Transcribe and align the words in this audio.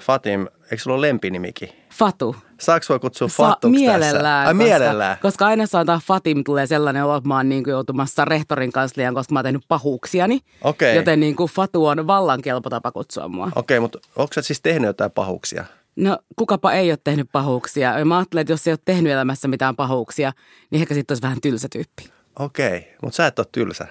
Fatim, 0.00 0.46
eikö 0.62 0.78
sulla 0.78 0.96
ole 0.96 1.06
lempinimikin? 1.08 1.68
Fatu. 1.90 2.36
Saako 2.60 2.82
sua 2.84 2.98
kutsua 2.98 3.28
Sa- 3.28 3.36
Fatuksi 3.42 3.80
mielellään, 3.80 4.14
tässä? 4.14 4.48
Ai, 4.48 4.54
mielellään. 4.54 5.16
Koska, 5.16 5.28
koska 5.28 5.46
aina 5.46 5.66
sanotaan 5.66 6.00
Fatim 6.06 6.44
tulee 6.44 6.66
sellainen 6.66 7.04
olo, 7.04 7.16
että 7.16 7.28
mä 7.28 7.36
oon 7.36 7.48
niin 7.48 7.64
kuin 7.64 7.72
joutumassa 7.72 8.24
rehtorin 8.24 8.72
kansliaan, 8.72 9.14
koska 9.14 9.32
mä 9.32 9.38
oon 9.38 9.44
tehnyt 9.44 9.64
pahuuksiani. 9.68 10.40
Okei. 10.62 10.96
Joten 10.96 11.20
niin 11.20 11.36
kuin 11.36 11.50
Fatu 11.50 11.86
on 11.86 12.06
vallan 12.06 12.42
kelpo 12.42 12.70
tapa 12.70 12.92
kutsua 12.92 13.28
mua. 13.28 13.50
Okei, 13.56 13.80
mutta 13.80 13.98
onko 14.16 14.32
sä 14.34 14.42
siis 14.42 14.60
tehnyt 14.60 14.86
jotain 14.86 15.10
pahuuksia? 15.10 15.64
No 15.96 16.18
kukapa 16.36 16.72
ei 16.72 16.90
ole 16.90 16.98
tehnyt 17.04 17.28
pahuuksia. 17.32 18.04
Mä 18.04 18.16
ajattelen, 18.18 18.40
että 18.40 18.52
jos 18.52 18.66
ei 18.66 18.72
ole 18.72 18.78
tehnyt 18.84 19.12
elämässä 19.12 19.48
mitään 19.48 19.76
pahuuksia, 19.76 20.32
niin 20.70 20.80
ehkä 20.82 20.94
sitten 20.94 21.12
olisi 21.14 21.22
vähän 21.22 21.40
tylsä 21.42 21.68
tyyppi. 21.72 22.10
Okei, 22.38 22.94
mutta 23.02 23.16
sä 23.16 23.26
et 23.26 23.38
ole 23.38 23.46
tylsä. 23.52 23.86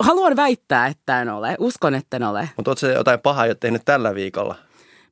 Haluan 0.00 0.36
väittää, 0.36 0.86
että 0.86 1.22
en 1.22 1.28
ole. 1.28 1.56
Uskon, 1.58 1.94
että 1.94 2.16
en 2.16 2.22
ole. 2.22 2.48
Mutta 2.56 2.70
ootko 2.70 2.86
jotain 2.86 3.20
pahaa 3.20 3.46
jo 3.46 3.54
tehnyt 3.54 3.82
tällä 3.84 4.14
viikolla? 4.14 4.54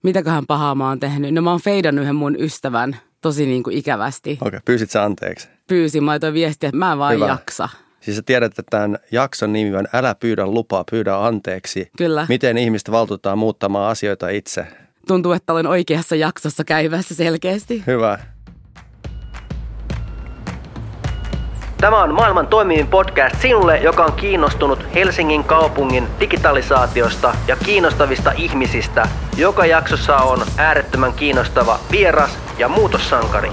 Mitäköhän 0.03 0.47
pahaa 0.47 0.75
mä 0.75 0.89
oon 0.89 1.01
tehnyt? 1.01 1.35
No 1.35 1.43
mä 1.43 1.51
oon 1.51 1.61
feidannut 1.61 2.03
yhden 2.03 2.15
mun 2.17 2.37
ystävän 2.41 2.97
tosi 3.21 3.47
niin 3.47 3.63
kuin 3.63 3.77
ikävästi. 3.77 4.39
Okei, 4.41 4.61
pyysit 4.65 4.91
sä 4.91 5.05
anteeksi? 5.05 5.49
Pyysin, 5.67 6.05
mä 6.05 6.11
laitoin 6.11 6.35
viestiä, 6.35 6.69
että 6.69 6.77
mä 6.79 6.93
en 6.93 6.99
vaan 6.99 7.15
Hyvä. 7.15 7.27
jaksa. 7.27 7.69
Siis 8.01 8.17
sä 8.17 8.23
tiedät, 8.27 8.59
että 8.59 8.63
tämän 8.71 8.99
jakson 9.13 9.53
nimi 9.53 9.77
on 9.77 9.87
Älä 9.93 10.15
pyydä 10.15 10.47
lupaa, 10.47 10.85
pyydä 10.91 11.17
anteeksi. 11.17 11.91
Kyllä. 11.99 12.27
Miten 12.29 12.59
ihmistä 12.59 12.93
valtuutetaan 12.93 13.39
muuttamaan 13.39 13.91
asioita 13.91 14.29
itse? 14.29 14.67
Tuntuu, 15.07 15.33
että 15.33 15.53
olen 15.53 15.67
oikeassa 15.67 16.17
jaksossa 16.17 16.65
käyvässä 16.65 17.15
selkeästi. 17.15 17.83
Hyvä. 17.87 18.19
Tämä 21.81 22.03
on 22.03 22.15
maailman 22.15 22.47
toimivin 22.47 22.87
podcast 22.87 23.41
sinulle, 23.41 23.79
joka 23.79 24.05
on 24.05 24.13
kiinnostunut 24.13 24.95
Helsingin 24.95 25.45
kaupungin 25.45 26.07
digitalisaatiosta 26.21 27.35
ja 27.49 27.57
kiinnostavista 27.57 28.33
ihmisistä. 28.37 29.09
Joka 29.37 29.67
jaksossa 29.67 30.17
on 30.17 30.43
äärettömän 30.57 31.13
kiinnostava 31.13 31.79
vieras 31.91 32.39
ja 32.59 32.69
muutossankari. 32.69 33.51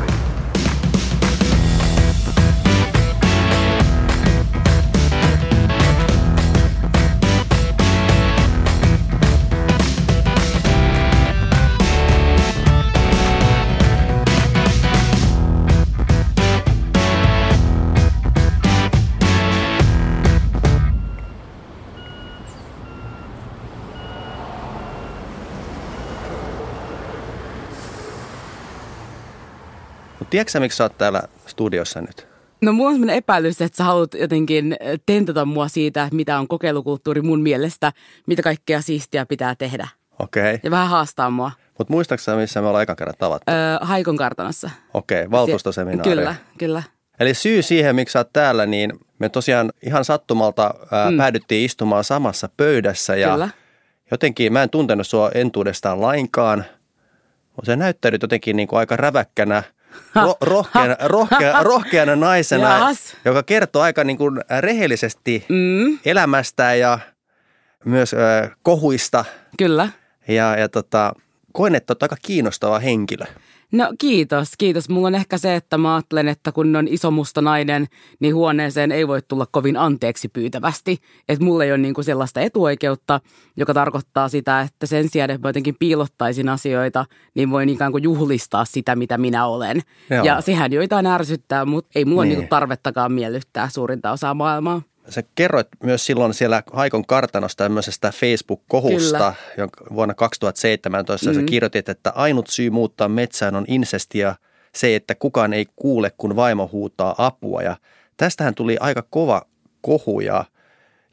Tiedätkö 30.30 30.52
sä, 30.52 30.60
miksi 30.60 30.76
sä 30.76 30.84
oot 30.84 30.98
täällä 30.98 31.22
studiossa 31.46 32.02
nyt? 32.02 32.28
No 32.62 32.74
mulla 32.74 32.90
on 32.90 32.96
sellainen 32.96 33.16
epäilys, 33.16 33.62
että 33.62 33.78
sä 33.78 33.84
haluat 33.84 34.14
jotenkin 34.14 34.76
eh, 34.80 35.00
tentata 35.06 35.46
mua 35.46 35.68
siitä, 35.68 36.04
että 36.04 36.16
mitä 36.16 36.40
on 36.40 36.48
kokeilukulttuuri 36.48 37.22
mun 37.22 37.42
mielestä, 37.42 37.94
mitä 38.28 38.42
kaikkea 38.42 38.82
siistiä 38.82 39.26
pitää 39.26 39.56
tehdä. 39.56 39.88
Okei. 40.20 40.42
Okay. 40.44 40.60
Ja 40.64 40.72
vähän 40.72 40.88
haastaa 40.88 41.30
mua. 41.30 41.52
Mutta 41.78 41.94
muistaaksä 41.94 42.32
sä, 42.32 42.36
missä 42.38 42.62
me 42.62 42.68
ollaan 42.68 42.84
ekan 42.84 42.96
kerran 42.96 43.16
tavattu? 43.20 43.52
Öö, 43.52 43.78
Haikon 43.82 44.18
kartanossa. 44.18 44.70
Okei, 44.94 45.20
okay, 45.20 45.32
valtuustoseminaari. 45.32 46.10
Kyllä, 46.10 46.36
kyllä. 46.58 46.84
Eli 47.20 47.34
syy 47.34 47.62
siihen, 47.62 47.96
miksi 47.96 48.14
sä 48.14 48.20
oot 48.20 48.34
täällä, 48.34 48.66
niin 48.66 48.94
me 49.20 49.30
tosiaan 49.30 49.72
ihan 49.84 50.06
sattumalta 50.06 50.74
ää, 50.92 51.12
mm. 51.12 51.18
päädyttiin 51.18 51.66
istumaan 51.66 52.04
samassa 52.04 52.50
pöydässä. 52.58 53.16
Ja 53.16 53.32
Kyllä. 53.32 53.50
jotenkin 54.12 54.54
mä 54.54 54.64
en 54.64 54.70
tuntenut 54.70 55.08
sua 55.08 55.32
entuudestaan 55.34 56.02
lainkaan. 56.02 56.66
Mutta 57.56 57.66
se 57.66 57.76
näyttäydyt 57.76 58.22
jotenkin 58.22 58.56
niin 58.56 58.68
kuin 58.68 58.80
aika 58.80 58.96
räväkkänä, 58.96 59.64
ro- 60.16 60.38
rohkeana, 60.42 60.96
rohkea, 61.04 61.64
rohkeana 61.64 62.16
naisena, 62.16 62.70
Jaas. 62.78 63.18
joka 63.26 63.44
kertoo 63.44 63.82
aika 63.82 64.04
niin 64.04 64.18
kuin 64.18 64.42
rehellisesti 64.60 65.46
mm. 65.50 66.00
elämästä 66.06 66.74
ja 66.74 67.00
myös 67.86 68.14
äh, 68.14 68.52
kohuista. 68.62 69.26
Kyllä. 69.58 69.90
Ja, 70.28 70.58
ja 70.58 70.70
tota, 70.70 71.14
koen, 71.54 71.76
että 71.76 71.92
olet 71.92 72.04
aika 72.04 72.18
kiinnostava 72.22 72.80
henkilö. 72.80 73.26
No 73.72 73.94
kiitos, 74.00 74.52
kiitos. 74.58 74.90
Mulla 74.90 75.08
on 75.08 75.16
ehkä 75.16 75.38
se, 75.38 75.56
että 75.56 75.78
mä 75.78 75.96
ajattelen, 75.96 76.28
että 76.28 76.52
kun 76.52 76.76
on 76.76 76.88
iso 76.88 77.12
musta 77.12 77.42
nainen, 77.42 77.86
niin 78.20 78.36
huoneeseen 78.36 78.92
ei 78.92 79.08
voi 79.08 79.22
tulla 79.28 79.46
kovin 79.52 79.78
anteeksi 79.78 80.28
pyytävästi. 80.30 80.98
Että 81.30 81.46
mulla 81.46 81.64
ei 81.64 81.72
ole 81.72 81.78
niinku 81.78 82.04
sellaista 82.04 82.42
etuoikeutta, 82.42 83.20
joka 83.58 83.74
tarkoittaa 83.74 84.30
sitä, 84.30 84.62
että 84.62 84.86
sen 84.86 85.10
sijaan, 85.10 85.30
että 85.30 85.48
mä 85.48 85.50
jotenkin 85.50 85.76
piilottaisin 85.80 86.50
asioita, 86.50 87.06
niin 87.36 87.50
voin 87.52 87.70
ikään 87.70 87.92
kuin 87.92 88.04
juhlistaa 88.04 88.66
sitä, 88.66 88.96
mitä 88.96 89.18
minä 89.18 89.46
olen. 89.46 89.82
Joo. 90.10 90.24
Ja 90.26 90.42
sehän 90.42 90.72
joitain 90.74 91.06
ärsyttää, 91.06 91.66
mutta 91.66 91.90
ei 91.96 92.06
mulla 92.06 92.22
Niin. 92.24 92.30
niin. 92.30 92.38
niinku 92.40 92.50
tarvettakaan 92.50 93.12
miellyttää 93.12 93.70
suurinta 93.70 94.12
osaa 94.12 94.34
maailmaa. 94.34 94.82
Sä 95.10 95.24
kerroit 95.36 95.68
myös 95.84 96.06
silloin 96.06 96.34
siellä 96.34 96.64
Haikon 96.74 97.06
kartanosta 97.06 97.64
tämmöisestä 97.64 98.12
Facebook-kohusta, 98.12 99.34
jonka 99.58 99.86
vuonna 99.96 100.14
2017 100.14 101.30
mm. 101.30 101.36
sä 101.36 101.44
kirjoitit, 101.44 101.90
että 101.90 102.12
ainut 102.16 102.48
syy 102.48 102.70
muuttaa 102.70 103.10
metsään 103.10 103.56
on 103.56 103.66
insesti 103.68 104.20
ja 104.20 104.36
se, 104.76 104.96
että 104.96 105.16
kukaan 105.16 105.54
ei 105.54 105.66
kuule, 105.76 106.12
kun 106.18 106.36
vaimo 106.36 106.70
huutaa 106.72 107.16
apua. 107.18 107.62
Ja 107.62 107.78
tästähän 108.18 108.56
tuli 108.56 108.78
aika 108.80 109.02
kova 109.10 109.42
kohu 109.82 110.20
ja, 110.20 110.46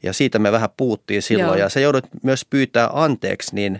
ja 0.03 0.13
siitä 0.13 0.39
me 0.39 0.51
vähän 0.51 0.69
puhuttiin 0.77 1.21
silloin. 1.21 1.47
Joo. 1.47 1.55
Ja 1.55 1.69
sä 1.69 1.79
joudut 1.79 2.05
myös 2.23 2.45
pyytää 2.45 2.89
anteeksi, 2.93 3.55
niin, 3.55 3.79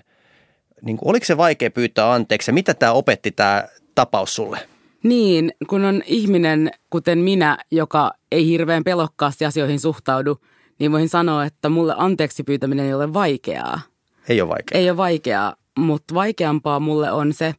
niin 0.82 0.98
oliko 1.02 1.26
se 1.26 1.38
vaikea 1.38 1.72
pyytää 1.72 2.14
anteeksi 2.14 2.52
ja 2.52 2.54
mitä 2.54 2.74
tämä 2.74 2.92
opetti 2.92 3.32
tämä 3.32 3.68
tapaus 3.96 4.36
sulle? 4.36 4.60
Niin, 5.06 5.52
kun 5.70 5.86
on 5.86 6.02
ihminen, 6.06 6.72
kuten 6.90 7.18
minä, 7.18 7.58
joka 7.72 8.12
ei 8.32 8.48
hirveän 8.48 8.84
pelokkaasti 8.84 9.46
asioihin 9.46 9.80
suhtaudu, 9.80 10.38
niin 10.80 10.92
voin 10.92 11.10
sanoa, 11.10 11.46
että 11.46 11.70
mulle 11.70 11.94
anteeksi 11.98 12.44
pyytäminen 12.44 12.86
ei 12.86 12.94
ole 12.94 13.14
vaikeaa. 13.14 13.82
Ei 14.30 14.42
ole 14.42 14.50
vaikea. 14.50 14.80
Ei 14.80 14.90
ole 14.90 14.98
vaikeaa, 14.98 15.56
mutta 15.78 16.14
vaikeampaa 16.14 16.80
mulle 16.80 17.12
on 17.12 17.34
se, 17.34 17.54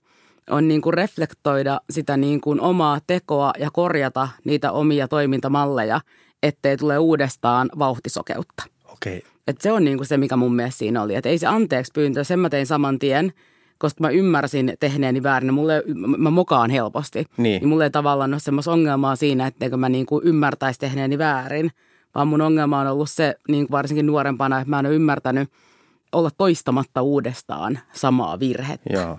on 0.50 0.68
niin 0.68 0.82
kuin 0.82 0.94
reflektoida 0.94 1.80
sitä 1.90 2.16
niin 2.16 2.40
kuin 2.40 2.60
omaa 2.60 2.98
tekoa 3.06 3.52
ja 3.58 3.70
korjata 3.72 4.28
niitä 4.44 4.72
omia 4.72 5.08
toimintamalleja, 5.08 6.00
ettei 6.42 6.76
tule 6.76 6.98
uudestaan 6.98 7.70
vauhtisokeutta. 7.78 8.62
Okei. 8.92 9.22
Et 9.46 9.60
se 9.60 9.72
on 9.72 9.84
niin 9.84 9.96
kuin 9.96 10.06
se, 10.06 10.16
mikä 10.16 10.36
mun 10.36 10.56
mielestä 10.56 10.78
siinä 10.78 11.02
oli. 11.02 11.14
Että 11.14 11.28
ei 11.28 11.38
se 11.38 11.46
anteeksi 11.46 11.92
pyyntö, 11.94 12.24
sen 12.24 12.38
mä 12.38 12.50
tein 12.50 12.66
saman 12.66 12.98
tien, 12.98 13.32
koska 13.78 14.00
mä 14.04 14.10
ymmärsin 14.10 14.72
tehneeni 14.80 15.22
väärin. 15.22 15.54
Mulle, 15.54 15.82
mä- 15.94 16.16
mä 16.16 16.30
mokaan 16.30 16.70
helposti. 16.70 17.24
Niin. 17.36 17.60
niin 17.60 17.68
mulla 17.68 17.84
ei 17.84 17.90
tavallaan 17.90 18.34
ole 18.34 18.40
semmoista 18.40 18.72
ongelmaa 18.72 19.16
siinä, 19.16 19.46
etteikö 19.46 19.76
mä 19.76 19.88
niin 19.88 20.06
kuin 20.06 20.24
ymmärtäisi 20.26 20.80
tehneeni 20.80 21.18
väärin. 21.18 21.70
Vaan 22.14 22.28
mun 22.28 22.40
ongelma 22.40 22.80
on 22.80 22.86
ollut 22.86 23.10
se, 23.10 23.34
niin 23.48 23.66
kuin 23.66 23.72
varsinkin 23.72 24.06
nuorempana, 24.06 24.58
että 24.60 24.70
mä 24.70 24.78
en 24.78 24.86
ole 24.86 24.94
ymmärtänyt 24.94 25.50
olla 26.12 26.30
toistamatta 26.38 27.02
uudestaan 27.02 27.78
samaa 27.92 28.38
virhettä. 28.40 28.92
Joo. 28.92 29.18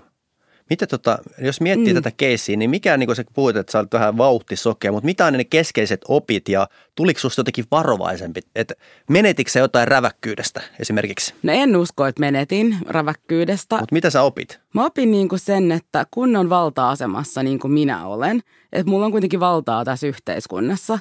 Mitä 0.69 0.87
tota, 0.87 1.17
jos 1.41 1.61
miettii 1.61 1.93
mm. 1.93 1.95
tätä 1.95 2.11
keissiä, 2.17 2.57
niin 2.57 2.69
mikä, 2.69 2.97
niin 2.97 3.07
kuin 3.07 3.15
sä 3.15 3.23
puhuit, 3.33 3.55
että 3.55 3.71
sä 3.71 3.79
olet 3.79 3.93
vähän 3.93 4.17
vauhtisokea, 4.17 4.91
mutta 4.91 5.05
mitä 5.05 5.25
on 5.25 5.33
ne 5.33 5.43
keskeiset 5.43 6.01
opit 6.07 6.49
ja 6.49 6.67
tuliko 6.95 7.19
susta 7.19 7.39
jotenkin 7.39 7.65
varovaisempi? 7.71 8.41
Että 8.55 8.73
menetitkö 9.09 9.51
sä 9.51 9.59
jotain 9.59 9.87
räväkkyydestä 9.87 10.61
esimerkiksi? 10.79 11.33
No 11.43 11.53
en 11.53 11.75
usko, 11.75 12.05
että 12.05 12.19
menetin 12.19 12.77
räväkkyydestä. 12.87 13.77
Mutta 13.77 13.93
mitä 13.93 14.09
sä 14.09 14.21
opit? 14.21 14.59
Mä 14.73 14.85
opin 14.85 15.11
niin 15.11 15.29
kuin 15.29 15.39
sen, 15.39 15.71
että 15.71 16.05
kun 16.11 16.35
on 16.35 16.49
valta-asemassa 16.49 17.43
niin 17.43 17.59
kuin 17.59 17.71
minä 17.71 18.07
olen, 18.07 18.41
että 18.73 18.89
mulla 18.89 19.05
on 19.05 19.11
kuitenkin 19.11 19.39
valtaa 19.39 19.85
tässä 19.85 20.07
yhteiskunnassa, 20.07 20.99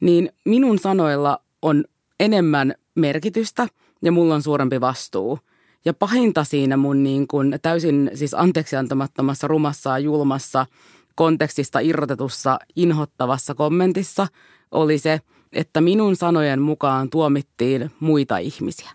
niin 0.00 0.30
minun 0.44 0.78
sanoilla 0.78 1.40
on 1.62 1.84
enemmän 2.20 2.74
merkitystä 2.94 3.66
ja 4.02 4.12
mulla 4.12 4.34
on 4.34 4.42
suurempi 4.42 4.80
vastuu. 4.80 5.38
Ja 5.84 5.94
pahinta 5.94 6.44
siinä 6.44 6.76
mun 6.76 7.02
niin 7.02 7.28
kuin 7.28 7.58
täysin 7.62 8.10
siis 8.14 8.34
anteeksi 8.34 8.76
antamattomassa, 8.76 9.48
rumassa 9.48 9.90
ja 9.90 9.98
julmassa 9.98 10.66
kontekstista 11.14 11.80
irrotetussa, 11.80 12.58
inhottavassa 12.76 13.54
kommentissa 13.54 14.26
oli 14.70 14.98
se, 14.98 15.20
että 15.52 15.80
minun 15.80 16.16
sanojen 16.16 16.60
mukaan 16.60 17.10
tuomittiin 17.10 17.90
muita 18.00 18.38
ihmisiä. 18.38 18.90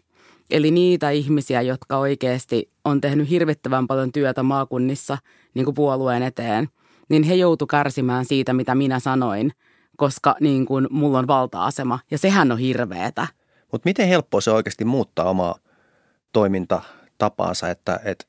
Eli 0.52 0.72
niitä 0.72 1.10
ihmisiä, 1.10 1.62
jotka 1.62 1.98
oikeasti 1.98 2.72
on 2.86 3.02
tehnyt 3.02 3.30
hirvittävän 3.30 3.88
paljon 3.88 4.12
työtä 4.12 4.44
maakunnissa 4.44 5.18
niin 5.54 5.66
kuin 5.66 5.76
puolueen 5.76 6.24
eteen, 6.24 6.70
niin 7.10 7.24
he 7.24 7.36
joutu 7.36 7.68
kärsimään 7.68 8.26
siitä, 8.26 8.54
mitä 8.54 8.76
minä 8.76 9.00
sanoin, 9.00 9.52
koska 9.98 10.36
niin 10.40 10.66
kuin 10.66 10.88
mulla 10.90 11.20
on 11.20 11.28
valta-asema. 11.28 12.00
Ja 12.12 12.18
sehän 12.18 12.52
on 12.52 12.58
hirveetä. 12.58 13.28
Mutta 13.72 13.90
miten 13.90 14.08
helppoa 14.08 14.42
se 14.42 14.52
oikeasti 14.52 14.86
muuttaa 14.86 15.30
omaa 15.30 15.56
toimintatapaansa, 16.34 17.70
että 17.70 18.00
et, 18.06 18.28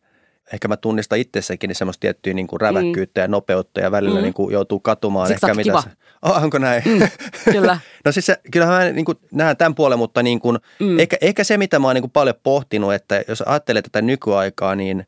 ehkä 0.52 0.68
mä 0.68 0.76
tunnistan 0.76 1.18
itsessäkin 1.18 1.68
niin 1.68 1.76
semmoista 1.76 2.00
tiettyä 2.00 2.34
niin 2.34 2.46
kuin 2.46 2.60
räväkkyyttä 2.60 3.20
ja 3.20 3.28
nopeutta 3.28 3.80
ja 3.80 3.90
välillä 3.90 4.18
Mm. 4.18 4.22
niin 4.22 4.34
kuin 4.34 4.52
joutuu 4.52 4.80
katumaan. 4.80 5.28
Siksi 5.28 5.46
ehkä 5.46 5.54
mitä 5.54 5.80
se, 5.82 5.88
oh, 6.22 6.42
onko 6.42 6.58
näin? 6.58 6.82
Mm, 6.86 7.08
kyllä. 7.52 7.78
No 8.04 8.12
siis 8.12 8.26
se, 8.26 8.40
kyllähän 8.52 8.74
mä 8.86 8.92
niin 8.92 9.04
kuin 9.04 9.18
näen 9.32 9.56
tämän 9.56 9.74
puolen, 9.74 9.98
mutta 9.98 10.22
niin 10.22 10.40
kuin, 10.40 10.58
mm. 10.80 10.98
ehkä, 10.98 11.16
ehkä 11.20 11.44
se, 11.44 11.58
mitä 11.58 11.78
mä 11.78 11.86
oon 11.86 11.94
niin 11.94 12.02
kuin 12.02 12.10
paljon 12.10 12.34
pohtinut, 12.42 12.94
että 12.94 13.22
jos 13.28 13.42
ajattelee 13.42 13.82
tätä 13.82 14.02
nykyaikaa, 14.02 14.74
niin 14.74 15.06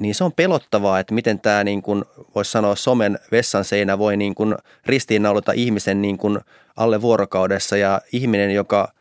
niin 0.00 0.14
se 0.14 0.24
on 0.24 0.32
pelottavaa, 0.32 0.98
että 0.98 1.14
miten 1.14 1.40
tämä 1.40 1.64
niin 1.64 1.82
kuin, 1.82 2.04
voisi 2.34 2.50
sanoa 2.50 2.76
somen 2.76 3.18
vessan 3.32 3.64
seinä 3.64 3.98
voi 3.98 4.16
niin 4.16 4.34
kuin 4.34 4.54
ristiinnaulata 4.86 5.52
ihmisen 5.52 6.02
niin 6.02 6.18
kuin 6.18 6.38
alle 6.76 7.02
vuorokaudessa 7.02 7.76
ja 7.76 8.00
ihminen, 8.12 8.50
joka 8.50 8.92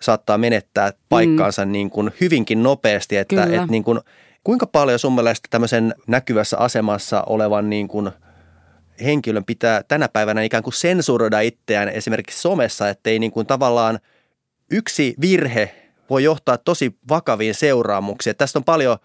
saattaa 0.00 0.38
menettää 0.38 0.92
paikkaansa 1.08 1.64
mm. 1.64 1.72
niin 1.72 1.90
kuin 1.90 2.10
hyvinkin 2.20 2.62
nopeasti, 2.62 3.16
että, 3.16 3.44
että 3.44 3.66
niin 3.68 3.84
kuin, 3.84 4.00
kuinka 4.44 4.66
paljon 4.66 4.98
sun 4.98 5.14
mielestä 5.14 5.48
tämmöisen 5.50 5.94
näkyvässä 6.06 6.58
asemassa 6.58 7.22
olevan 7.26 7.70
niin 7.70 7.88
kuin 7.88 8.10
henkilön 9.04 9.44
pitää 9.44 9.82
tänä 9.82 10.08
päivänä 10.08 10.42
ikään 10.42 10.62
kuin 10.62 10.74
sensuroida 10.74 11.40
itseään 11.40 11.88
esimerkiksi 11.88 12.40
somessa, 12.40 12.88
ettei 12.88 13.18
niin 13.18 13.32
kuin 13.32 13.46
tavallaan 13.46 13.98
yksi 14.70 15.14
virhe 15.20 15.74
voi 16.10 16.24
johtaa 16.24 16.58
tosi 16.58 16.96
vakaviin 17.08 17.54
seuraamuksiin. 17.54 18.30
Että 18.30 18.38
tästä 18.38 18.58
on 18.58 18.64
paljon 18.64 18.98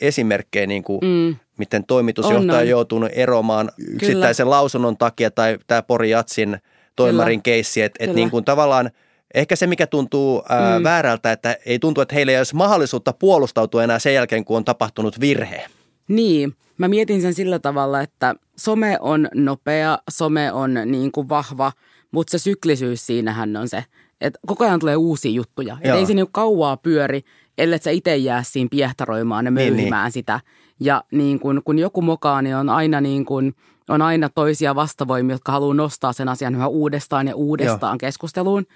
esimerkkejä, 0.00 0.66
niin 0.66 0.82
kuin, 0.82 1.00
mm. 1.02 1.36
miten 1.58 1.84
toimitusjohtaja 1.84 2.54
on, 2.54 2.60
on 2.60 2.68
joutunut 2.68 3.10
eroamaan 3.12 3.70
yksittäisen 3.78 4.44
Kyllä. 4.44 4.56
lausunnon 4.56 4.96
takia 4.96 5.30
tai 5.30 5.58
tämä 5.66 5.82
Pori 5.82 6.10
Jatsin 6.10 6.58
toimarin 6.96 7.42
Kyllä. 7.42 7.54
keissi. 7.54 7.82
Että 7.82 8.04
et 8.04 8.14
niin 8.14 8.30
kuin 8.30 8.44
tavallaan 8.44 8.90
ehkä 9.34 9.56
se, 9.56 9.66
mikä 9.66 9.86
tuntuu 9.86 10.42
ää, 10.48 10.78
mm. 10.78 10.84
väärältä, 10.84 11.32
että 11.32 11.56
ei 11.66 11.78
tuntu, 11.78 12.00
että 12.00 12.14
heillä 12.14 12.32
ei 12.32 12.38
olisi 12.38 12.56
mahdollisuutta 12.56 13.12
puolustautua 13.12 13.84
enää 13.84 13.98
sen 13.98 14.14
jälkeen, 14.14 14.44
kun 14.44 14.56
on 14.56 14.64
tapahtunut 14.64 15.20
virhe. 15.20 15.66
Niin, 16.08 16.56
mä 16.78 16.88
mietin 16.88 17.22
sen 17.22 17.34
sillä 17.34 17.58
tavalla, 17.58 18.00
että 18.00 18.34
some 18.56 18.98
on 19.00 19.28
nopea, 19.34 19.98
some 20.10 20.52
on 20.52 20.74
niin 20.84 21.12
kuin 21.12 21.28
vahva, 21.28 21.72
mutta 22.10 22.30
se 22.30 22.38
syklisyys 22.38 23.06
siinähän 23.06 23.56
on 23.56 23.68
se, 23.68 23.84
että 24.20 24.40
koko 24.46 24.64
ajan 24.64 24.80
tulee 24.80 24.96
uusia 24.96 25.30
juttuja. 25.30 25.76
Et 25.80 25.94
ei 25.94 26.06
se 26.06 26.14
niin 26.14 26.26
kauaa 26.32 26.76
pyöri, 26.76 27.20
ellei 27.58 27.78
sä 27.78 27.90
itse 27.90 28.16
jää 28.16 28.42
siinä 28.42 28.68
piehtaroimaan 28.70 29.44
ja 29.44 29.50
möyhimään 29.50 29.90
niin, 29.90 30.04
niin. 30.04 30.12
sitä. 30.12 30.40
Ja 30.80 31.04
niin 31.12 31.40
kun, 31.40 31.62
kun 31.64 31.78
joku 31.78 32.02
mokaa, 32.02 32.42
niin 32.42 32.56
on 32.56 32.68
aina, 32.68 33.00
niin 33.00 33.24
kun, 33.24 33.54
on 33.88 34.02
aina 34.02 34.28
toisia 34.28 34.74
vastavoimia, 34.74 35.34
jotka 35.34 35.52
haluaa 35.52 35.74
nostaa 35.74 36.12
sen 36.12 36.28
asian 36.28 36.54
yhä 36.54 36.66
uudestaan 36.66 37.28
ja 37.28 37.36
uudestaan 37.36 37.94
Joo. 37.94 37.98
keskusteluun. 37.98 38.66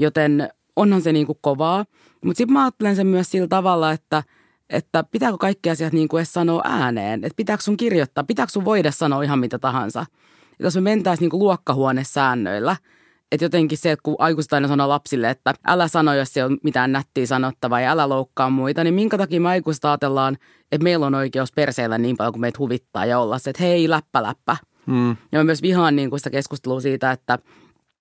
Joten 0.00 0.48
onhan 0.76 1.02
se 1.02 1.12
niin 1.12 1.26
kuin 1.26 1.38
kovaa. 1.40 1.84
Mutta 2.24 2.38
sitten 2.38 2.52
mä 2.52 2.62
ajattelen 2.64 2.96
sen 2.96 3.06
myös 3.06 3.30
sillä 3.30 3.48
tavalla, 3.48 3.92
että, 3.92 4.22
että 4.70 5.04
pitääkö 5.10 5.36
kaikki 5.38 5.70
asiat 5.70 5.92
niin 5.92 6.08
kuin 6.08 6.18
edes 6.18 6.32
sanoa 6.32 6.62
ääneen. 6.64 7.24
Että 7.24 7.36
pitääkö 7.36 7.62
sun 7.62 7.76
kirjoittaa, 7.76 8.24
pitääkö 8.24 8.52
sun 8.52 8.64
voida 8.64 8.90
sanoa 8.90 9.22
ihan 9.22 9.38
mitä 9.38 9.58
tahansa. 9.58 10.06
Että 10.52 10.64
jos 10.64 10.74
me 10.74 10.80
mentäisiin 10.80 11.24
niin 11.24 11.30
kuin 11.30 11.42
luokkahuonesäännöillä– 11.42 12.76
että 13.32 13.44
jotenkin 13.44 13.78
se, 13.78 13.90
että 13.90 14.02
kun 14.02 14.16
aikuiset 14.18 14.52
aina 14.52 14.68
sanoo 14.68 14.88
lapsille, 14.88 15.30
että 15.30 15.54
älä 15.66 15.88
sano, 15.88 16.14
jos 16.14 16.36
ei 16.36 16.42
ole 16.42 16.58
mitään 16.62 16.92
nättiä 16.92 17.26
sanottavaa 17.26 17.80
ja 17.80 17.90
älä 17.90 18.08
loukkaa 18.08 18.50
muita, 18.50 18.84
niin 18.84 18.94
minkä 18.94 19.18
takia 19.18 19.40
me 19.40 19.48
aikuiset 19.48 19.84
ajatellaan, 19.84 20.38
että 20.72 20.84
meillä 20.84 21.06
on 21.06 21.14
oikeus 21.14 21.52
perseillä 21.52 21.98
niin 21.98 22.16
paljon 22.16 22.32
kuin 22.32 22.40
meitä 22.40 22.58
huvittaa 22.58 23.06
ja 23.06 23.18
olla 23.18 23.38
se, 23.38 23.50
että 23.50 23.62
hei, 23.62 23.90
läppä, 23.90 24.22
läppä. 24.22 24.56
Mm. 24.86 25.16
Ja 25.32 25.38
mä 25.38 25.44
myös 25.44 25.62
vihaan 25.62 25.96
niin 25.96 26.10
kuin 26.10 26.20
sitä 26.20 26.30
keskustelua 26.30 26.80
siitä, 26.80 27.10
että, 27.10 27.38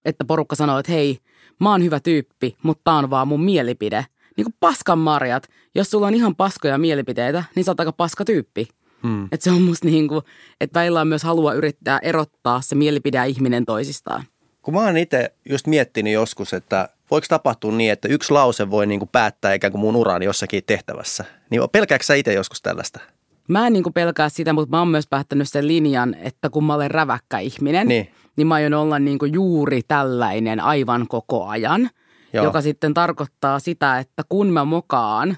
että 0.05 0.25
porukka 0.25 0.55
sanoo, 0.55 0.79
että 0.79 0.91
hei, 0.91 1.19
mä 1.59 1.71
oon 1.71 1.83
hyvä 1.83 1.99
tyyppi, 1.99 2.55
mutta 2.63 2.81
tää 2.83 2.93
on 2.93 3.09
vaan 3.09 3.27
mun 3.27 3.43
mielipide. 3.43 4.05
Niin 4.37 4.45
kuin 4.45 4.55
paskan 4.59 4.99
marjat, 4.99 5.47
jos 5.75 5.91
sulla 5.91 6.07
on 6.07 6.13
ihan 6.13 6.35
paskoja 6.35 6.77
mielipiteitä, 6.77 7.43
niin 7.55 7.63
sä 7.63 7.71
oot 7.71 7.79
aika 7.79 7.91
paska 7.91 8.25
tyyppi. 8.25 8.67
Mm. 9.03 9.23
Että 9.23 9.43
se 9.43 9.51
on 9.51 9.61
musta 9.61 9.85
niin 9.85 10.07
kuin, 10.07 10.21
että 10.61 10.79
välillä 10.79 11.01
on 11.01 11.07
myös 11.07 11.23
halua 11.23 11.53
yrittää 11.53 11.99
erottaa 12.01 12.61
se 12.61 12.75
mielipide 12.75 13.27
ihminen 13.27 13.65
toisistaan. 13.65 14.23
Kun 14.61 14.73
mä 14.73 14.79
oon 14.79 14.97
itse 14.97 15.33
just 15.49 15.67
miettinyt 15.67 16.13
joskus, 16.13 16.53
että 16.53 16.89
voiko 17.11 17.25
tapahtua 17.29 17.71
niin, 17.71 17.91
että 17.91 18.07
yksi 18.07 18.33
lause 18.33 18.71
voi 18.71 18.87
niin 18.87 18.99
kuin 18.99 19.09
päättää 19.11 19.53
ikään 19.53 19.71
kuin 19.71 19.81
mun 19.81 19.95
urani 19.95 20.25
jossakin 20.25 20.63
tehtävässä. 20.65 21.25
Niin 21.49 21.61
pelkääkö 21.71 22.03
sä 22.05 22.13
itse 22.13 22.33
joskus 22.33 22.61
tällaista? 22.61 22.99
Mä 23.47 23.67
en 23.67 23.73
niin 23.73 23.83
kuin 23.83 23.93
pelkää 23.93 24.29
sitä, 24.29 24.53
mutta 24.53 24.75
mä 24.75 24.79
oon 24.79 24.87
myös 24.87 25.07
päättänyt 25.07 25.49
sen 25.49 25.67
linjan, 25.67 26.13
että 26.13 26.49
kun 26.49 26.63
mä 26.63 26.73
olen 26.73 26.91
räväkkä 26.91 27.39
ihminen, 27.39 27.87
niin, 27.87 28.11
niin 28.39 28.47
mä 28.47 28.53
aion 28.53 28.73
olla 28.73 28.99
niin 28.99 29.19
kuin 29.19 29.33
juuri 29.33 29.81
tällainen 29.87 30.59
aivan 30.59 31.07
koko 31.07 31.47
ajan. 31.47 31.89
Joo. 32.33 32.43
Joka 32.45 32.61
sitten 32.61 32.93
tarkoittaa 32.93 33.59
sitä, 33.59 33.97
että 33.97 34.23
kun 34.29 34.47
mä 34.47 34.65
mokaan, 34.65 35.37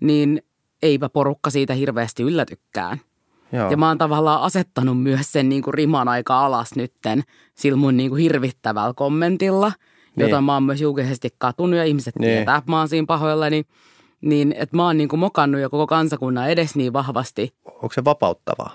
niin 0.00 0.42
eipä 0.82 1.08
porukka 1.08 1.50
siitä 1.50 1.74
hirveästi 1.74 2.22
yllätykään. 2.22 3.00
Joo. 3.52 3.70
Ja 3.70 3.76
mä 3.76 3.88
oon 3.88 3.98
tavallaan 3.98 4.42
asettanut 4.42 5.02
myös 5.02 5.32
sen 5.32 5.48
niin 5.48 5.62
kuin 5.62 5.74
riman 5.74 6.08
aika 6.08 6.44
alas 6.44 6.74
nytten 6.74 7.22
sillä 7.54 7.76
mun 7.76 7.96
niin 7.96 8.10
kuin 8.10 8.22
hirvittävällä 8.22 8.94
kommentilla, 8.94 9.72
niin. 10.16 10.28
jota 10.28 10.40
mä 10.40 10.54
oon 10.54 10.62
myös 10.62 10.80
julkisesti 10.80 11.34
katunut 11.38 11.76
ja 11.76 11.84
ihmiset 11.84 12.18
niin. 12.18 12.30
tietää, 12.30 12.56
että 12.56 12.70
mä 12.70 12.78
oon 12.78 12.88
siinä 12.88 13.06
pahoilla, 13.06 13.50
niin, 13.50 13.64
niin 14.20 14.54
että 14.58 14.76
mä 14.76 14.86
oon 14.86 14.96
niin 14.96 15.08
kuin 15.08 15.20
mokannut 15.20 15.60
jo 15.60 15.70
koko 15.70 15.86
kansakunnan 15.86 16.50
edes 16.50 16.76
niin 16.76 16.92
vahvasti. 16.92 17.54
Onko 17.64 17.90
se 17.92 18.04
vapauttavaa? 18.04 18.70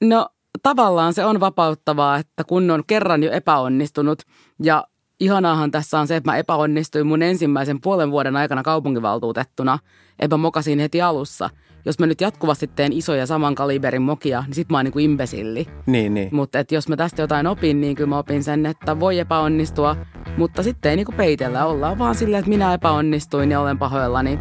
No 0.00 0.28
tavallaan 0.62 1.14
se 1.14 1.24
on 1.24 1.40
vapauttavaa, 1.40 2.16
että 2.16 2.44
kun 2.44 2.70
on 2.70 2.82
kerran 2.86 3.22
jo 3.22 3.32
epäonnistunut 3.32 4.22
ja 4.62 4.84
ihanaahan 5.20 5.70
tässä 5.70 6.00
on 6.00 6.06
se, 6.06 6.16
että 6.16 6.30
mä 6.30 6.36
epäonnistuin 6.36 7.06
mun 7.06 7.22
ensimmäisen 7.22 7.80
puolen 7.80 8.10
vuoden 8.10 8.36
aikana 8.36 8.62
kaupunkivaltuutettuna, 8.62 9.78
että 10.18 10.36
mä 10.36 10.42
mokasin 10.42 10.78
heti 10.78 11.02
alussa– 11.02 11.50
jos 11.84 11.98
mä 11.98 12.06
nyt 12.06 12.20
jatkuvasti 12.20 12.66
teen 12.66 12.92
isoja 12.92 13.26
saman 13.26 13.54
kaliberin 13.54 14.02
mokia, 14.02 14.44
niin 14.46 14.54
sit 14.54 14.70
mä 14.70 14.78
oon 14.78 14.84
niin 14.84 14.92
kuin 14.92 15.04
imbesilli. 15.04 15.66
Niin, 15.86 16.14
niin. 16.14 16.28
Mutta 16.32 16.58
jos 16.70 16.88
mä 16.88 16.96
tästä 16.96 17.22
jotain 17.22 17.46
opin, 17.46 17.80
niin 17.80 17.96
kyllä 17.96 18.08
mä 18.08 18.18
opin 18.18 18.44
sen, 18.44 18.66
että 18.66 19.00
voi 19.00 19.18
epäonnistua, 19.18 19.96
mutta 20.36 20.62
sitten 20.62 20.90
ei 20.90 20.96
niin 20.96 21.06
kuin 21.06 21.16
peitellä. 21.16 21.66
Ollaan 21.66 21.98
vaan 21.98 22.14
silleen, 22.14 22.38
että 22.38 22.48
minä 22.48 22.74
epäonnistuin 22.74 23.50
ja 23.50 23.60
olen 23.60 23.78
pahoillani. 23.78 24.38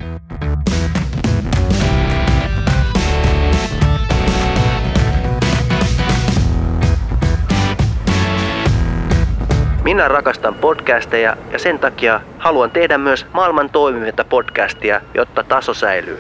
Minä 9.89 10.07
rakastan 10.07 10.55
podcasteja 10.55 11.37
ja 11.51 11.59
sen 11.59 11.79
takia 11.79 12.21
haluan 12.37 12.71
tehdä 12.71 12.97
myös 12.97 13.25
maailman 13.33 13.69
toimivinta 13.69 14.23
podcastia, 14.23 15.01
jotta 15.13 15.43
taso 15.43 15.73
säilyy. 15.73 16.19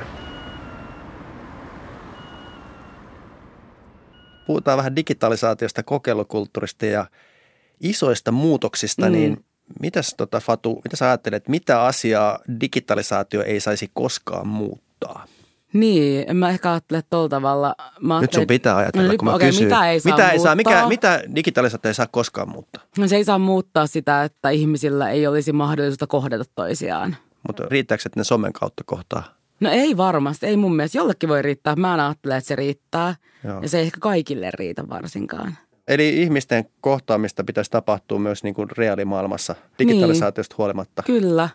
puhutaan 4.47 4.77
vähän 4.77 4.95
digitalisaatiosta, 4.95 5.83
kokeilukulttuurista 5.83 6.85
ja 6.85 7.05
isoista 7.79 8.31
muutoksista, 8.31 9.05
mm. 9.05 9.11
niin 9.11 9.45
mitäs 9.81 10.13
tota 10.17 10.39
Fatu, 10.39 10.81
mitä 10.83 10.95
sä 10.95 11.05
ajattelet, 11.05 11.47
mitä 11.47 11.83
asiaa 11.83 12.39
digitalisaatio 12.61 13.43
ei 13.43 13.59
saisi 13.59 13.91
koskaan 13.93 14.47
muuttaa? 14.47 15.25
Niin, 15.73 16.25
en 16.27 16.37
mä 16.37 16.49
ehkä 16.49 16.71
ajattele 16.71 17.01
tuolla 17.09 17.29
tavalla. 17.29 17.75
Mä 18.01 18.21
Nyt 18.21 18.33
sun 18.33 18.47
pitää 18.47 18.77
ajatella, 18.77 19.11
no, 19.11 19.17
kun 19.17 19.25
mä 19.25 19.33
okay, 19.33 19.47
kysyn. 19.47 19.63
Mitä 19.63 19.89
ei 19.89 19.99
saa 19.99 20.13
mitä, 20.13 20.29
ei 20.29 20.39
saa, 20.39 20.55
mikä, 20.55 20.87
mitä 20.87 21.23
digitalisaatio 21.35 21.89
ei 21.89 21.93
saa 21.93 22.07
koskaan 22.11 22.49
muuttaa? 22.49 22.83
No 22.97 23.07
se 23.07 23.15
ei 23.15 23.23
saa 23.23 23.39
muuttaa 23.39 23.87
sitä, 23.87 24.23
että 24.23 24.49
ihmisillä 24.49 25.09
ei 25.09 25.27
olisi 25.27 25.51
mahdollisuutta 25.51 26.07
kohdata 26.07 26.43
toisiaan. 26.55 27.15
Mutta 27.47 27.63
riittääkö, 27.69 28.03
että 28.05 28.19
ne 28.19 28.23
somen 28.23 28.53
kautta 28.53 28.83
kohtaa? 28.85 29.39
No 29.59 29.69
ei 29.69 29.97
varmasti, 29.97 30.45
ei 30.45 30.57
mun 30.57 30.75
mielestä. 30.75 30.97
Jollekin 30.97 31.29
voi 31.29 31.41
riittää. 31.41 31.75
Mä 31.75 31.93
en 31.93 31.99
ajattele, 31.99 32.37
että 32.37 32.47
se 32.47 32.55
riittää. 32.55 33.15
Joo. 33.43 33.61
Ja 33.61 33.69
se 33.69 33.79
ei 33.79 33.85
ehkä 33.85 33.97
kaikille 34.01 34.51
riitä 34.53 34.89
varsinkaan. 34.89 35.57
Eli 35.87 36.21
ihmisten 36.21 36.65
kohtaamista 36.81 37.43
pitäisi 37.43 37.71
tapahtua 37.71 38.19
myös 38.19 38.43
niin 38.43 38.55
kuin 38.55 38.69
reaalimaailmassa 38.77 39.55
digitalisaatiosta 39.79 40.53
niin. 40.53 40.57
huolimatta. 40.57 41.03
Kyllä. 41.03 41.49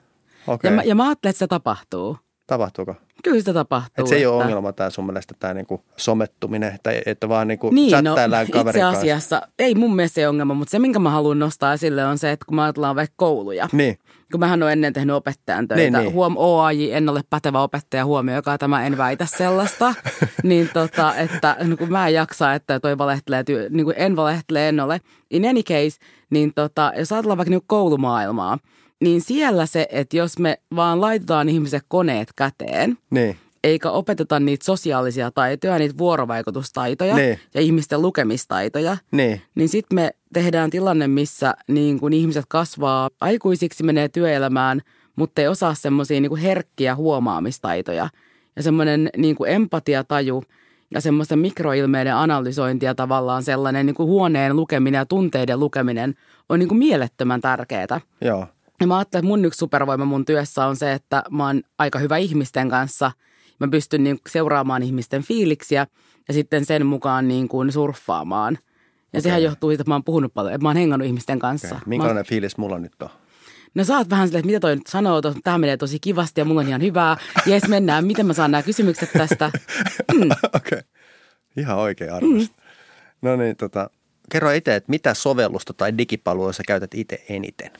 Okay. 0.46 0.70
Ja, 0.70 0.76
mä, 0.76 0.82
ja 0.82 0.94
mä 0.94 1.08
ajattelen, 1.08 1.30
että 1.30 1.38
se 1.38 1.46
tapahtuu. 1.46 2.18
Tapahtuuko? 2.46 2.94
Kyllä 3.24 3.38
sitä 3.38 3.52
tapahtuu. 3.52 4.04
Et 4.04 4.08
se 4.08 4.14
ei 4.14 4.22
että... 4.22 4.32
ole 4.32 4.44
ongelma 4.44 4.72
tämä 4.72 4.90
sun 4.90 5.06
mielestä 5.06 5.34
tämä 5.38 5.54
niinku 5.54 5.84
somettuminen, 5.96 6.78
tai 6.82 7.02
että 7.06 7.28
vaan 7.28 7.48
niinku 7.48 7.70
niin, 7.70 8.04
no, 8.04 8.16
itse 8.46 8.82
asiassa 8.82 9.36
kanssa. 9.36 9.54
ei 9.58 9.74
mun 9.74 9.96
mielestä 9.96 10.14
se 10.14 10.28
ongelma, 10.28 10.54
mutta 10.54 10.70
se 10.70 10.78
minkä 10.78 10.98
mä 10.98 11.10
haluan 11.10 11.38
nostaa 11.38 11.72
esille 11.72 12.04
on 12.04 12.18
se, 12.18 12.30
että 12.30 12.46
kun 12.46 12.56
mä 12.56 12.62
ajatellaan 12.62 12.96
vaikka 12.96 13.14
kouluja. 13.16 13.68
Niin. 13.72 13.98
Kun 14.30 14.40
mähän 14.40 14.62
olen 14.62 14.72
ennen 14.72 14.92
tehnyt 14.92 15.16
opettajan 15.16 15.68
töitä. 15.68 15.82
Niin, 15.82 15.92
niin. 15.92 16.14
Huom 16.14 16.34
OAJ, 16.36 16.92
en 16.92 17.08
ole 17.08 17.20
pätevä 17.30 17.62
opettaja 17.62 18.04
joka 18.34 18.58
tämä 18.58 18.86
en 18.86 18.98
väitä 18.98 19.26
sellaista. 19.26 19.94
niin 20.42 20.70
tota, 20.72 21.16
että 21.16 21.56
no 21.60 21.76
kun 21.76 21.90
mä 21.90 22.08
en 22.08 22.14
jaksa, 22.14 22.54
että 22.54 22.80
toi 22.80 22.98
valehtelee, 22.98 23.44
niin 23.70 23.84
kuin 23.84 23.96
en 23.98 24.16
valehtele, 24.16 24.68
en 24.68 24.80
ole. 24.80 25.00
In 25.30 25.48
any 25.48 25.62
case, 25.62 25.98
niin 26.30 26.52
tota, 26.54 26.92
jos 26.96 27.12
ajatellaan 27.12 27.38
vaikka 27.38 27.50
niin 27.50 27.62
koulumaailmaa, 27.66 28.58
niin 29.00 29.20
siellä 29.20 29.66
se, 29.66 29.86
että 29.90 30.16
jos 30.16 30.38
me 30.38 30.58
vaan 30.76 31.00
laitetaan 31.00 31.48
ihmiset 31.48 31.84
koneet 31.88 32.28
käteen, 32.36 32.98
niin. 33.10 33.36
eikä 33.64 33.90
opeteta 33.90 34.40
niitä 34.40 34.64
sosiaalisia 34.64 35.30
taitoja, 35.30 35.78
niitä 35.78 35.98
vuorovaikutustaitoja 35.98 37.16
niin. 37.16 37.38
ja 37.54 37.60
ihmisten 37.60 38.02
lukemistaitoja, 38.02 38.96
niin, 39.10 39.42
niin 39.54 39.68
sitten 39.68 39.94
me 39.94 40.10
tehdään 40.32 40.70
tilanne, 40.70 41.08
missä 41.08 41.54
niin 41.68 42.00
kun 42.00 42.12
ihmiset 42.12 42.44
kasvaa 42.48 43.10
aikuisiksi, 43.20 43.84
menee 43.84 44.08
työelämään, 44.08 44.80
mutta 45.16 45.42
ei 45.42 45.48
osaa 45.48 45.74
semmoisia 45.74 46.20
niin 46.20 46.36
herkkiä 46.36 46.96
huomaamistaitoja. 46.96 48.08
Ja 48.56 48.62
semmoinen 48.62 49.10
niin 49.16 49.36
empatiataju 49.46 50.42
ja 50.90 51.00
semmoisten 51.00 51.38
mikroilmeiden 51.38 52.16
analysointi 52.16 52.86
ja 52.86 52.94
tavallaan 52.94 53.42
sellainen 53.42 53.86
niin 53.86 53.94
kuin 53.94 54.06
huoneen 54.06 54.56
lukeminen 54.56 54.98
ja 54.98 55.06
tunteiden 55.06 55.60
lukeminen 55.60 56.14
on 56.48 56.58
niin 56.58 56.68
kuin 56.68 56.78
mielettömän 56.78 57.40
tärkeää. 57.40 58.00
Joo. 58.20 58.46
Ja 58.80 58.86
mä 58.86 58.96
ajattelen, 58.96 59.20
että 59.24 59.28
mun 59.28 59.44
yksi 59.44 59.58
supervoima 59.58 60.04
mun 60.04 60.24
työssä 60.24 60.66
on 60.66 60.76
se, 60.76 60.92
että 60.92 61.22
mä 61.30 61.46
oon 61.46 61.62
aika 61.78 61.98
hyvä 61.98 62.16
ihmisten 62.16 62.68
kanssa 62.68 63.10
Mä 63.60 63.68
pystyn 63.68 64.04
niin 64.04 64.18
seuraamaan 64.28 64.82
ihmisten 64.82 65.22
fiiliksiä 65.22 65.86
ja 66.28 66.34
sitten 66.34 66.64
sen 66.64 66.86
mukaan 66.86 67.28
niin 67.28 67.48
kuin 67.48 67.72
surffaamaan. 67.72 68.58
Ja 69.12 69.18
okay. 69.18 69.22
sehän 69.22 69.42
johtuu 69.42 69.70
siitä, 69.70 69.82
että 69.82 69.90
mä 69.90 69.94
oon 69.94 70.04
puhunut 70.04 70.34
paljon, 70.34 70.54
että 70.54 70.62
mä 70.62 70.68
oon 70.68 70.76
hengannut 70.76 71.06
ihmisten 71.06 71.38
kanssa. 71.38 71.68
Okay. 71.68 71.80
Minkälainen 71.86 72.20
mä... 72.20 72.28
fiilis 72.28 72.56
mulla 72.56 72.78
nyt 72.78 73.02
on? 73.02 73.08
No 73.74 73.84
sä 73.84 73.96
oot 73.96 74.10
vähän 74.10 74.28
silleen, 74.28 74.40
että 74.40 74.46
mitä 74.46 74.60
toi 74.60 74.76
nyt 74.76 74.86
sanoo, 74.86 75.22
tämä 75.22 75.58
menee 75.58 75.76
tosi 75.76 75.98
kivasti 76.00 76.40
ja 76.40 76.44
mulla 76.44 76.60
on 76.60 76.68
ihan 76.68 76.82
hyvää. 76.82 77.16
Jes, 77.46 77.68
mennään, 77.68 78.06
miten 78.06 78.26
mä 78.26 78.32
saan 78.32 78.50
nämä 78.50 78.62
kysymykset 78.62 79.10
tästä. 79.12 79.50
Mm. 80.14 80.30
Okei, 80.30 80.78
okay. 80.78 80.82
ihan 81.56 81.78
oikein 81.78 82.12
arvosta. 82.12 82.54
Mm. 82.56 83.28
No 83.28 83.36
niin, 83.36 83.56
tota, 83.56 83.90
kerro 84.30 84.50
itse, 84.50 84.74
että 84.74 84.90
mitä 84.90 85.14
sovellusta 85.14 85.72
tai 85.72 85.98
digipalvelua 85.98 86.52
sä 86.52 86.62
käytät 86.66 86.94
itse 86.94 87.24
eniten? 87.28 87.70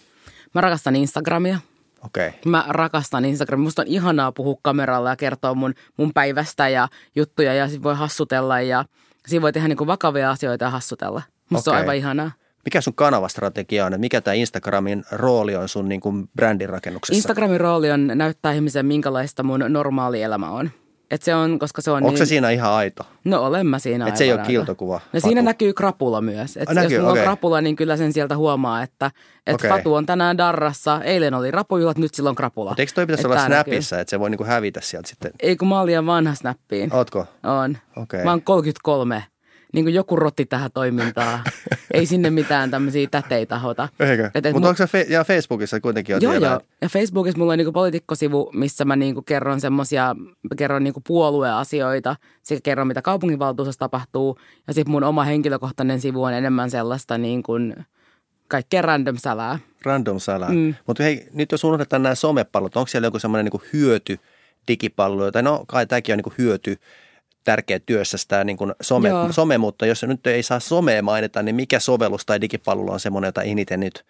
Mä 0.54 0.60
rakastan 0.60 0.96
Instagramia. 0.96 1.58
Okei. 2.04 2.28
Okay. 2.28 2.40
Mä 2.44 2.64
rakastan 2.68 3.24
Instagramia. 3.24 3.64
Musta 3.64 3.82
on 3.82 3.88
ihanaa 3.88 4.32
puhua 4.32 4.56
kameralla 4.62 5.10
ja 5.10 5.16
kertoa 5.16 5.54
mun, 5.54 5.74
mun 5.96 6.12
päivästä 6.14 6.68
ja 6.68 6.88
juttuja 7.16 7.54
ja 7.54 7.68
sit 7.68 7.82
voi 7.82 7.94
hassutella 7.94 8.60
ja 8.60 8.84
siinä 9.26 9.42
voi 9.42 9.52
tehdä 9.52 9.68
niinku 9.68 9.86
vakavia 9.86 10.30
asioita 10.30 10.64
ja 10.64 10.70
hassutella. 10.70 11.22
Musta 11.50 11.70
okay. 11.70 11.78
on 11.78 11.82
aivan 11.82 11.96
ihanaa. 11.96 12.30
Mikä 12.64 12.80
sun 12.80 12.94
kanavastrategia 12.94 13.86
on? 13.86 14.00
Mikä 14.00 14.20
tämä 14.20 14.34
Instagramin 14.34 15.04
rooli 15.12 15.56
on 15.56 15.68
sun 15.68 15.88
niin 15.88 16.00
kuin 16.00 16.28
brändin 16.36 16.68
rakennuksessa? 16.68 17.16
Instagramin 17.16 17.60
rooli 17.60 17.90
on 17.90 18.06
näyttää 18.14 18.52
ihmisen, 18.52 18.86
minkälaista 18.86 19.42
mun 19.42 19.64
normaali 19.68 20.22
elämä 20.22 20.50
on. 20.50 20.70
Et 21.10 21.22
se 21.22 21.34
on, 21.34 21.58
koska 21.58 21.82
se 21.82 21.90
on 21.90 21.96
Onko 21.96 22.08
niin... 22.08 22.18
se 22.18 22.26
siinä 22.26 22.50
ihan 22.50 22.72
aito? 22.72 23.02
No 23.24 23.42
olen 23.42 23.66
mä 23.66 23.78
siinä 23.78 24.06
Et 24.06 24.16
se 24.16 24.24
ei 24.24 24.32
ole 24.32 24.40
kiltokuva? 24.46 25.00
No 25.12 25.20
siinä 25.20 25.42
näkyy 25.42 25.72
krapula 25.72 26.20
myös. 26.20 26.56
Et 26.56 26.68
näkyy, 26.68 26.96
jos 26.96 27.00
mulla 27.00 27.12
okay. 27.12 27.22
on 27.22 27.26
krapula, 27.26 27.60
niin 27.60 27.76
kyllä 27.76 27.96
sen 27.96 28.12
sieltä 28.12 28.36
huomaa, 28.36 28.82
että 28.82 29.10
et 29.46 29.54
okay. 29.54 29.70
Fatu 29.70 29.94
on 29.94 30.06
tänään 30.06 30.38
darrassa. 30.38 31.00
Eilen 31.04 31.34
oli 31.34 31.50
rapujuhlat, 31.50 31.98
nyt 31.98 32.14
silloin 32.14 32.36
krapula. 32.36 32.70
Mutta 32.70 32.82
eikö 32.82 32.92
toi 32.94 33.06
pitäisi 33.06 33.20
et 33.20 33.32
olla 33.32 33.46
Snapissa, 33.46 34.00
että 34.00 34.10
se 34.10 34.20
voi 34.20 34.30
niinku 34.30 34.44
hävitä 34.44 34.80
sieltä 34.80 35.08
sitten? 35.08 35.32
Ei 35.40 35.56
kun 35.56 35.68
mä 35.68 35.78
oon 35.78 35.86
liian 35.86 36.06
vanha 36.06 36.34
Snappiin. 36.34 36.94
Ootko? 36.94 37.26
On. 37.42 37.78
Okay. 37.96 38.24
Mä 38.24 38.30
oon 38.30 38.42
33 38.42 39.24
niin 39.74 39.84
kuin 39.84 39.94
joku 39.94 40.16
rotti 40.16 40.46
tähän 40.46 40.70
toimintaan. 40.74 41.40
Ei 41.94 42.06
sinne 42.06 42.30
mitään 42.30 42.70
tämmöisiä 42.70 43.08
täteitä 43.10 43.58
hota. 43.58 43.88
Eikö? 44.00 44.30
Mutta 44.52 44.68
onko 44.68 44.76
se 44.76 44.84
fe- 44.84 45.12
ja 45.12 45.24
Facebookissa 45.24 45.80
kuitenkin 45.80 46.16
on 46.16 46.22
Joo, 46.22 46.34
joo. 46.34 46.60
Ja 46.80 46.88
Facebookissa 46.88 47.38
mulla 47.38 47.52
on 47.52 47.58
niin 47.58 47.72
poliitikkosivu, 47.72 48.50
missä 48.54 48.84
mä 48.84 48.96
niin 48.96 49.14
kuin 49.14 49.24
kerron 49.24 49.60
semmoisia, 49.60 50.16
kerron 50.56 50.84
niin 50.84 50.94
kuin 50.94 51.04
puolueasioita 51.06 52.16
sekä 52.42 52.60
kerron, 52.64 52.86
mitä 52.86 53.02
kaupunginvaltuustossa 53.02 53.78
tapahtuu. 53.78 54.38
Ja 54.66 54.74
sitten 54.74 54.92
mun 54.92 55.04
oma 55.04 55.24
henkilökohtainen 55.24 56.00
sivu 56.00 56.22
on 56.22 56.34
enemmän 56.34 56.70
sellaista 56.70 57.18
niin 57.18 57.42
kuin 57.42 57.76
kaikkea 58.48 58.82
random 58.82 59.16
sälää. 59.16 59.58
Random 59.84 60.18
sälää. 60.18 60.50
Mm. 60.50 60.74
Mutta 60.86 61.02
hei, 61.02 61.28
nyt 61.32 61.52
jos 61.52 61.64
unohdetaan 61.64 62.02
nämä 62.02 62.14
somepallot, 62.14 62.76
onko 62.76 62.86
siellä 62.86 63.06
joku 63.06 63.18
semmoinen 63.18 63.52
niin 63.52 63.70
hyöty 63.72 64.18
digipalvelu, 64.68 65.32
tai 65.32 65.42
no 65.42 65.64
kai 65.66 65.86
tämäkin 65.86 66.12
on 66.12 66.20
niin 66.24 66.34
hyöty 66.38 66.78
tärkeä 67.44 67.78
työssä 67.78 68.16
tämä 68.28 68.44
niin 68.44 68.56
kuin 68.56 68.74
some, 68.82 69.10
some, 69.30 69.58
mutta 69.58 69.86
jos 69.86 70.02
nyt 70.02 70.26
ei 70.26 70.42
saa 70.42 70.60
somea 70.60 71.02
mainita, 71.02 71.42
niin 71.42 71.54
mikä 71.54 71.78
sovellus 71.78 72.26
tai 72.26 72.40
digipalvelu 72.40 72.92
on 72.92 73.00
semmoinen, 73.00 73.28
jota 73.28 73.42
eniten 73.42 73.80
nyt 73.80 74.04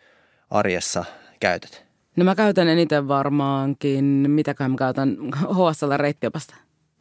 arjessa 0.51 1.05
käytät? 1.41 1.85
No 2.17 2.25
mä 2.25 2.35
käytän 2.35 2.69
eniten 2.69 3.09
varmaankin, 3.09 4.05
mitäkään 4.05 4.71
mä 4.71 4.77
käytän, 4.77 5.17
HSL 5.57 5.93
reittiopasta. 5.97 6.55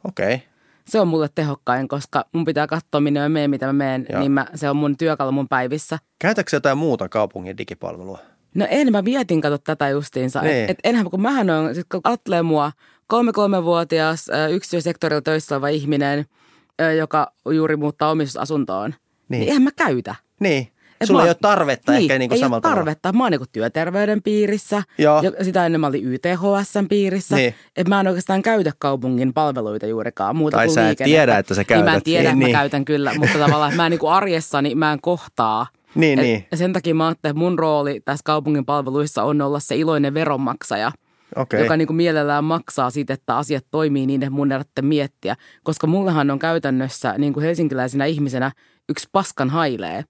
Okei. 0.04 0.34
Okay. 0.34 0.46
Se 0.86 1.00
on 1.00 1.08
mulle 1.08 1.28
tehokkain, 1.34 1.88
koska 1.88 2.24
mun 2.32 2.44
pitää 2.44 2.66
katsoa, 2.66 3.00
minne 3.00 3.20
mä 3.20 3.28
menen, 3.28 3.50
mitä 3.50 3.66
mä 3.66 3.72
menen, 3.72 4.06
niin 4.18 4.32
mä, 4.32 4.46
se 4.54 4.70
on 4.70 4.76
mun 4.76 4.96
työkalu 4.96 5.32
mun 5.32 5.48
päivissä. 5.48 5.98
Käytätkö 6.18 6.56
jotain 6.56 6.78
muuta 6.78 7.08
kaupungin 7.08 7.58
digipalvelua? 7.58 8.18
No 8.54 8.66
en, 8.70 8.92
mä 8.92 9.04
vietin 9.04 9.40
kato 9.40 9.58
tätä 9.58 9.88
justiinsa. 9.88 10.40
Niin. 10.40 10.64
Et, 10.64 10.70
et 10.70 10.78
enhän, 10.84 11.10
kun 11.10 11.22
mähän 11.22 11.50
on, 11.50 11.74
sit 11.74 11.86
kun 11.92 12.00
ajattelee 12.04 12.42
mua, 12.42 12.72
kolme-kolmevuotias 13.06 14.30
yksityissektorilla 14.50 15.22
töissä 15.22 15.54
oleva 15.54 15.68
ihminen, 15.68 16.26
joka 16.98 17.32
juuri 17.54 17.76
muuttaa 17.76 18.10
omistusasuntoon, 18.10 18.90
niin, 19.28 19.40
niin 19.40 19.48
eihän 19.48 19.62
mä 19.62 19.70
käytä. 19.76 20.14
Niin. 20.40 20.68
Et 21.00 21.06
Sulla 21.06 21.20
mä, 21.20 21.24
ei 21.24 21.30
ole 21.30 21.36
tarvetta 21.40 21.92
niin, 21.92 22.02
ehkä 22.02 22.18
niin 22.18 22.28
kuin 22.28 22.36
ei 22.36 22.40
samalla 22.40 22.68
ole 22.68 22.74
tarvetta. 22.74 23.02
Tavalla. 23.02 23.18
Mä 23.18 23.24
oon 23.24 23.32
niin 23.32 23.52
työterveyden 23.52 24.22
piirissä. 24.22 24.82
Joo. 24.98 25.22
Ja 25.22 25.44
sitä 25.44 25.66
ennen 25.66 25.80
mä 25.80 25.86
olin 25.86 26.04
YTHSn 26.04 26.88
piirissä. 26.88 27.36
Niin. 27.36 27.54
Että 27.76 27.88
mä 27.88 28.00
en 28.00 28.08
oikeastaan 28.08 28.42
käytä 28.42 28.72
kaupungin 28.78 29.34
palveluita 29.34 29.86
juurikaan. 29.86 30.36
Muuta 30.36 30.56
tai 30.56 30.66
kuin 30.66 30.74
sä 30.74 30.90
et 30.90 30.98
tiedä, 30.98 31.38
että 31.38 31.54
sä 31.54 31.64
käytät. 31.64 31.84
Niin 31.84 31.92
mä 31.92 31.96
en 31.96 32.02
tiedä, 32.02 32.22
niin, 32.22 32.28
että 32.32 32.44
niin. 32.44 32.56
mä 32.56 32.58
käytän 32.58 32.84
kyllä. 32.84 33.12
Mutta 33.18 33.38
tavallaan 33.38 33.76
mä 33.76 33.86
en 33.86 33.90
niin 33.90 34.10
arjessani, 34.10 34.74
mä 34.74 34.92
en 34.92 35.00
kohtaa. 35.00 35.66
Niin, 35.94 36.18
Et 36.18 36.24
niin. 36.24 36.46
Sen 36.54 36.72
takia 36.72 36.94
mä 36.94 37.06
ajattelin, 37.06 37.30
että 37.30 37.38
mun 37.38 37.58
rooli 37.58 38.00
tässä 38.04 38.22
kaupungin 38.24 38.64
palveluissa 38.64 39.22
on 39.22 39.40
olla 39.40 39.60
se 39.60 39.76
iloinen 39.76 40.14
veronmaksaja– 40.14 40.92
okay. 41.36 41.60
joka 41.62 41.76
niin 41.76 41.86
kuin 41.86 41.96
mielellään 41.96 42.44
maksaa 42.44 42.90
siitä, 42.90 43.14
että 43.14 43.36
asiat 43.36 43.64
toimii 43.70 44.06
niin, 44.06 44.22
että 44.22 44.30
mun 44.30 44.52
ei 44.52 44.58
miettiä. 44.82 45.36
Koska 45.62 45.86
mullehan 45.86 46.30
on 46.30 46.38
käytännössä 46.38 47.14
niin 47.18 47.32
kuin 47.32 47.44
helsinkiläisenä 47.44 48.04
ihmisenä 48.04 48.52
yksi 48.88 49.08
paskan 49.12 49.50
hailee, 49.50 50.04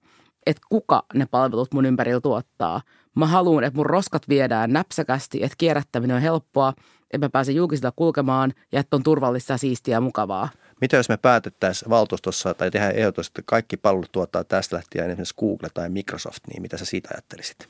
että 0.45 0.61
kuka 0.69 1.05
ne 1.13 1.25
palvelut 1.25 1.73
mun 1.73 1.85
ympärillä 1.85 2.21
tuottaa. 2.21 2.81
Mä 3.15 3.27
haluan, 3.27 3.63
että 3.63 3.77
mun 3.77 3.85
roskat 3.85 4.29
viedään 4.29 4.73
näpsäkästi, 4.73 5.43
että 5.43 5.55
kierrättäminen 5.57 6.15
on 6.15 6.21
helppoa, 6.21 6.73
että 7.11 7.25
mä 7.25 7.29
pääsen 7.29 7.55
julkisilla 7.55 7.91
kulkemaan 7.95 8.53
ja 8.71 8.79
että 8.79 8.95
on 8.95 9.03
turvallista 9.03 9.53
ja 9.53 9.57
siistiä 9.57 9.95
ja 9.95 10.01
mukavaa. 10.01 10.49
Mitä 10.81 10.97
jos 10.97 11.09
me 11.09 11.17
päätettäisiin 11.17 11.89
valtuustossa 11.89 12.53
tai 12.53 12.71
tehdään 12.71 12.95
ehdotus, 12.95 13.27
että 13.27 13.41
kaikki 13.45 13.77
palvelut 13.77 14.11
tuottaa 14.11 14.43
tästä 14.43 14.75
lähtien 14.75 15.09
esimerkiksi 15.09 15.35
Google 15.35 15.69
tai 15.73 15.89
Microsoft, 15.89 16.47
niin 16.47 16.61
mitä 16.61 16.77
sä 16.77 16.85
siitä 16.85 17.09
ajattelisit? 17.13 17.69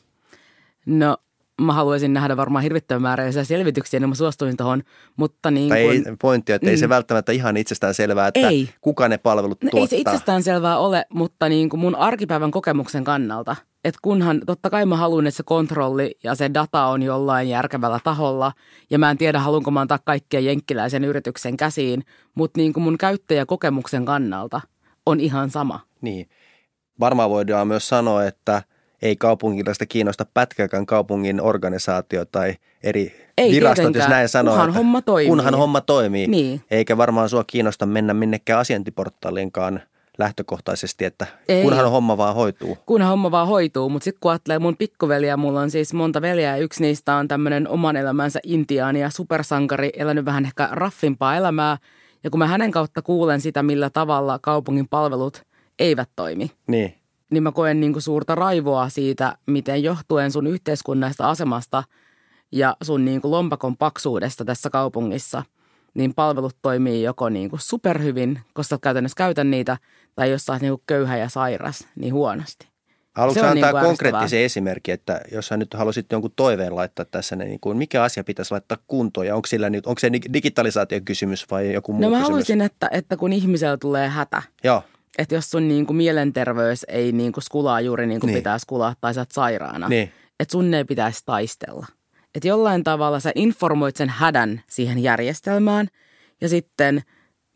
No 0.86 1.18
mä 1.62 1.74
haluaisin 1.74 2.14
nähdä 2.14 2.38
varmaan 2.38 2.64
hirvittävän 2.64 3.02
määrä 3.02 3.32
selvityksiä, 3.44 4.00
niin 4.00 4.10
mä 4.10 4.16
suostuin 4.16 4.58
tuohon. 4.58 4.84
Mutta 5.16 5.52
niin 5.52 5.70
tai 5.70 5.84
kun, 5.84 5.92
ei, 5.92 6.04
pointti 6.22 6.52
että 6.52 6.68
mm, 6.68 6.70
ei 6.70 6.78
se 6.78 6.88
mm. 6.88 6.90
välttämättä 6.90 7.32
ihan 7.32 7.58
itsestään 7.58 7.94
selvää, 7.94 8.28
että 8.28 8.50
ei. 8.50 8.70
kuka 8.82 9.08
ne 9.08 9.18
palvelut 9.18 9.64
no, 9.64 9.70
tuottaa. 9.70 9.98
Ei 9.98 10.04
se 10.04 10.12
itsestään 10.12 10.44
selvää 10.44 10.78
ole, 10.78 11.06
mutta 11.10 11.50
niin 11.50 11.70
kuin 11.70 11.80
mun 11.80 11.96
arkipäivän 11.96 12.52
kokemuksen 12.52 13.04
kannalta. 13.04 13.56
Että 13.84 14.00
kunhan, 14.02 14.42
totta 14.46 14.70
kai 14.70 14.86
mä 14.86 14.98
haluan, 14.98 15.28
että 15.28 15.38
se 15.38 15.44
kontrolli 15.44 16.18
ja 16.24 16.36
se 16.36 16.50
data 16.54 16.86
on 16.86 17.04
jollain 17.04 17.50
järkevällä 17.50 18.00
taholla. 18.04 18.52
Ja 18.90 19.00
mä 19.00 19.12
en 19.12 19.18
tiedä, 19.18 19.40
haluanko 19.40 19.72
mä 19.72 19.82
antaa 19.82 20.00
kaikkia 20.06 20.40
jenkkiläisen 20.40 21.04
yrityksen 21.04 21.58
käsiin. 21.58 22.04
Mutta 22.36 22.60
niin 22.60 22.74
kuin 22.74 22.84
mun 22.84 22.98
käyttäjäkokemuksen 22.98 24.06
kannalta 24.06 24.62
on 25.06 25.20
ihan 25.20 25.50
sama. 25.50 25.80
Niin. 26.02 26.30
Varmaan 27.00 27.30
voidaan 27.30 27.68
myös 27.68 27.90
sanoa, 27.90 28.26
että– 28.26 28.62
ei 29.02 29.16
kaupunkilaista 29.16 29.86
kiinnosta 29.86 30.26
pätkäkään 30.34 30.86
kaupungin 30.86 31.42
organisaatio 31.42 32.26
tai 32.26 32.56
eri 32.84 33.16
ei 33.38 33.52
virastot, 33.52 33.76
tietenkään. 33.76 34.04
jos 34.04 34.10
näin 34.10 34.30
sanoo. 34.30 34.56
Kunhan 34.56 34.74
homma 34.74 35.02
toimii. 35.02 35.28
Kunhan 35.28 35.56
homma 35.56 35.82
toimii. 35.82 36.28
Niin. 36.28 36.62
Eikä 36.72 36.98
varmaan 36.98 37.30
sua 37.30 37.44
kiinnosta 37.48 37.86
mennä 37.86 38.14
minnekään 38.14 38.60
asiantiportaaliinkaan 38.60 39.82
lähtökohtaisesti, 40.18 41.06
että 41.06 41.28
Ei. 41.48 41.64
kunhan 41.64 41.92
homma 41.92 42.18
vaan 42.18 42.36
hoituu. 42.36 42.78
Kunhan 42.86 43.10
homma 43.10 43.32
vaan 43.32 43.48
hoituu, 43.48 43.90
mutta 43.90 44.04
sitten 44.04 44.20
kun 44.20 44.32
ajattelee 44.32 44.60
mun 44.60 44.78
pikkuveliä, 44.78 45.38
mulla 45.38 45.62
on 45.62 45.72
siis 45.72 45.94
monta 45.94 46.22
veljeä 46.22 46.58
ja 46.58 46.64
yksi 46.64 46.82
niistä 46.82 47.16
on 47.16 47.28
tämmöinen 47.28 47.68
oman 47.68 47.96
elämänsä 47.96 48.40
intiaani 48.44 49.02
ja 49.02 49.10
supersankari, 49.10 49.90
elänyt 49.98 50.26
vähän 50.26 50.46
ehkä 50.46 50.70
raffimpaa 50.72 51.36
elämää. 51.36 51.78
Ja 52.24 52.30
kun 52.30 52.40
mä 52.40 52.48
hänen 52.48 52.72
kautta 52.72 53.02
kuulen 53.02 53.42
sitä, 53.42 53.64
millä 53.64 53.90
tavalla 53.90 54.40
kaupungin 54.42 54.88
palvelut 54.88 55.44
eivät 55.80 56.10
toimi. 56.16 56.52
Niin 56.68 56.96
niin 57.32 57.44
mä 57.44 57.52
koen 57.52 57.80
niin 57.80 57.94
kuin 57.94 58.04
suurta 58.04 58.36
raivoa 58.36 58.90
siitä, 58.90 59.38
miten 59.46 59.84
johtuen 59.84 60.32
sun 60.32 60.48
yhteiskunnasta 60.48 61.30
asemasta 61.30 61.84
ja 62.52 62.78
sun 62.84 63.06
niin 63.06 63.22
kuin 63.22 63.32
lompakon 63.32 63.78
paksuudesta 63.78 64.46
tässä 64.46 64.70
kaupungissa, 64.70 65.44
niin 65.94 66.14
palvelut 66.14 66.56
toimii 66.62 67.04
joko 67.04 67.30
niin 67.30 67.50
kuin 67.50 67.60
superhyvin, 67.60 68.40
koska 68.54 68.78
käytännössä 68.82 69.16
käytän 69.18 69.52
niitä, 69.52 69.78
tai 70.16 70.32
jos 70.32 70.46
sä 70.46 70.54
oot 70.54 70.62
niin 70.62 70.72
kuin 70.72 70.84
köyhä 70.88 71.18
ja 71.18 71.30
sairas, 71.30 71.88
niin 71.96 72.14
huonosti. 72.14 72.68
Haluatko 73.16 73.46
antaa 73.46 73.72
niin 73.72 73.86
konkreettisen 73.86 74.40
esimerkki, 74.40 74.92
että 74.92 75.22
jos 75.32 75.48
sä 75.48 75.58
nyt 75.58 75.74
haluaisit 75.74 76.12
jonkun 76.12 76.32
toiveen 76.36 76.76
laittaa 76.76 77.06
tässä, 77.06 77.36
niin 77.36 77.60
kuin 77.60 77.78
mikä 77.78 78.04
asia 78.04 78.24
pitäisi 78.24 78.52
laittaa 78.52 78.78
kuntoon 78.88 79.28
ja 79.28 79.36
onko, 79.36 79.48
sillä 79.48 79.70
nyt, 79.70 79.88
onko 79.88 80.00
se 80.00 80.12
digitalisaation 80.34 81.06
kysymys 81.06 81.46
vai 81.52 81.74
joku 81.74 81.94
muu 81.94 82.02
No 82.02 82.10
mä 82.10 82.16
kysymys? 82.16 82.28
haluaisin, 82.28 82.62
että, 82.62 82.90
että 82.92 83.18
kun 83.18 83.34
ihmisellä 83.34 83.78
tulee 83.78 84.08
hätä, 84.08 84.44
Joo 84.64 84.84
että 85.18 85.36
jos 85.36 85.50
sun 85.50 85.68
niin 85.68 85.86
kuin 85.86 85.98
mielenterveys 85.98 86.84
ei 86.88 87.12
niin 87.12 87.32
kuin 87.32 87.44
skulaa 87.44 87.82
juuri 87.82 88.08
niin 88.08 88.20
kuin 88.20 88.28
niin. 88.28 88.38
pitäisi 88.38 88.66
kulaa 88.68 88.96
tai 89.02 89.14
sä 89.14 89.22
oot 89.22 89.32
sairaana, 89.32 89.90
niin. 89.90 90.12
että 90.40 90.52
sun 90.52 90.74
ei 90.74 90.86
pitäisi 90.86 91.22
taistella. 91.26 91.86
Että 92.36 92.48
jollain 92.48 92.84
tavalla 92.84 93.20
sä 93.20 93.32
informoit 93.36 93.96
sen 93.96 94.10
hädän 94.10 94.62
siihen 94.70 95.00
järjestelmään 95.00 95.88
ja 96.42 96.50
sitten 96.50 97.02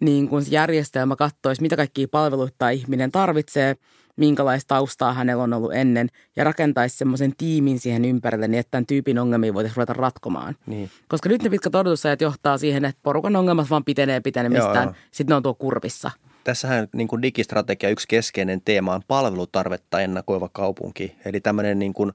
niin 0.02 0.28
kuin 0.28 0.46
se 0.46 0.52
järjestelmä 0.52 1.16
katsoisi, 1.16 1.62
mitä 1.62 1.76
kaikkia 1.76 2.08
palveluita 2.12 2.70
ihminen 2.70 3.12
tarvitsee, 3.12 3.76
minkälaista 4.16 4.76
taustaa 4.76 5.14
hänellä 5.14 5.44
on 5.44 5.54
ollut 5.54 5.74
ennen 5.74 6.08
ja 6.36 6.44
rakentaisi 6.44 6.98
semmoisen 6.98 7.34
tiimin 7.38 7.80
siihen 7.80 8.06
ympärille 8.06 8.48
niin, 8.48 8.60
että 8.60 8.72
tämän 8.72 8.86
tyypin 8.86 9.20
ongelmia 9.20 9.54
voitaisiin 9.54 9.78
ruveta 9.78 9.94
ratkomaan. 9.94 10.56
Niin. 10.66 10.90
Koska 11.08 11.30
nyt 11.30 11.44
ne 11.44 11.50
pitkät 11.50 11.76
odotusajat 11.76 12.22
johtaa 12.22 12.58
siihen, 12.58 12.86
että 12.86 13.00
porukan 13.04 13.36
ongelmat 13.36 13.70
vaan 13.70 13.84
pitenee 13.84 14.20
pitenemistään, 14.20 14.96
sitten 15.12 15.32
ne 15.32 15.36
on 15.36 15.44
tuo 15.44 15.54
kurvissa– 15.54 16.12
Tässähän 16.44 16.88
niin 16.94 17.08
kuin 17.08 17.22
digistrategia 17.22 17.90
yksi 17.90 18.08
keskeinen 18.08 18.62
teema 18.66 18.94
on 18.94 19.02
palvelutarvetta 19.08 20.02
ennakoiva 20.02 20.50
kaupunki. 20.50 21.16
Eli 21.26 21.40
tämmöinen 21.42 21.80
niin 21.80 21.94
kuin 21.94 22.12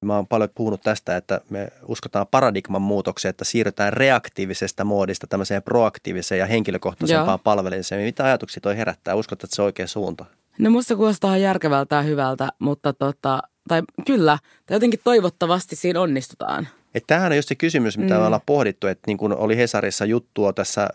Mä 0.00 0.16
oon 0.16 0.26
paljon 0.26 0.50
puhunut 0.54 0.80
tästä, 0.80 1.16
että 1.16 1.40
me 1.50 1.68
uskotaan 1.86 2.26
paradigman 2.30 2.82
muutokseen, 2.82 3.30
että 3.30 3.44
siirrytään 3.44 3.92
reaktiivisesta 3.92 4.84
moodista 4.84 5.26
tämmöiseen 5.26 5.62
proaktiiviseen 5.62 6.38
ja 6.38 6.46
henkilökohtaisempaan 6.46 7.28
Joo. 7.28 7.38
palvelemiseen. 7.38 8.04
Mitä 8.04 8.24
ajatuksia 8.24 8.60
toi 8.60 8.76
herättää? 8.76 9.14
Uskot, 9.14 9.44
että 9.44 9.56
se 9.56 9.62
on 9.62 9.66
oikea 9.66 9.86
suunta? 9.86 10.24
No 10.58 10.70
musta 10.70 10.96
kuulostaa 10.96 11.36
järkevältä 11.36 11.96
ja 11.96 12.02
hyvältä, 12.02 12.48
mutta 12.58 12.92
tota, 12.92 13.42
tai 13.68 13.82
kyllä, 14.06 14.38
tai 14.66 14.74
jotenkin 14.74 15.00
toivottavasti 15.04 15.76
siinä 15.76 16.00
onnistutaan. 16.00 16.68
Että 16.98 17.06
tämähän 17.06 17.32
on 17.32 17.36
just 17.36 17.48
se 17.48 17.54
kysymys, 17.54 17.98
mitä 17.98 18.14
mm. 18.14 18.20
me 18.20 18.26
ollaan 18.26 18.42
pohdittu, 18.46 18.86
että 18.86 19.02
niin 19.06 19.18
kuin 19.18 19.36
oli 19.36 19.56
Hesarissa 19.56 20.04
juttua 20.04 20.52
tässä 20.52 20.82
äh, 20.82 20.88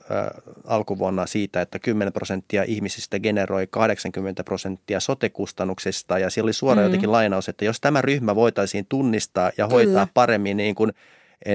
alkuvuonna 0.65 1.25
siitä, 1.25 1.61
että 1.61 1.79
10 1.79 2.13
prosenttia 2.13 2.63
ihmisistä 2.63 3.19
generoi 3.19 3.67
80 3.67 4.43
prosenttia 4.43 4.99
sotekustannuksista 4.99 6.19
ja 6.19 6.29
siellä 6.29 6.47
oli 6.47 6.53
suora 6.53 6.81
mm. 6.81 6.83
jotenkin 6.83 7.11
lainaus, 7.11 7.49
että 7.49 7.65
jos 7.65 7.81
tämä 7.81 8.01
ryhmä 8.01 8.35
voitaisiin 8.35 8.85
tunnistaa 8.89 9.51
ja 9.57 9.67
hoitaa 9.67 9.93
Kyllä. 9.93 10.07
paremmin 10.13 10.57
niin 10.57 10.75
kuin, 10.75 10.91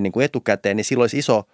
niin 0.01 0.13
kuin 0.13 0.25
etukäteen, 0.25 0.77
niin 0.77 0.85
silloin 0.85 1.03
olisi 1.03 1.19
iso 1.19 1.45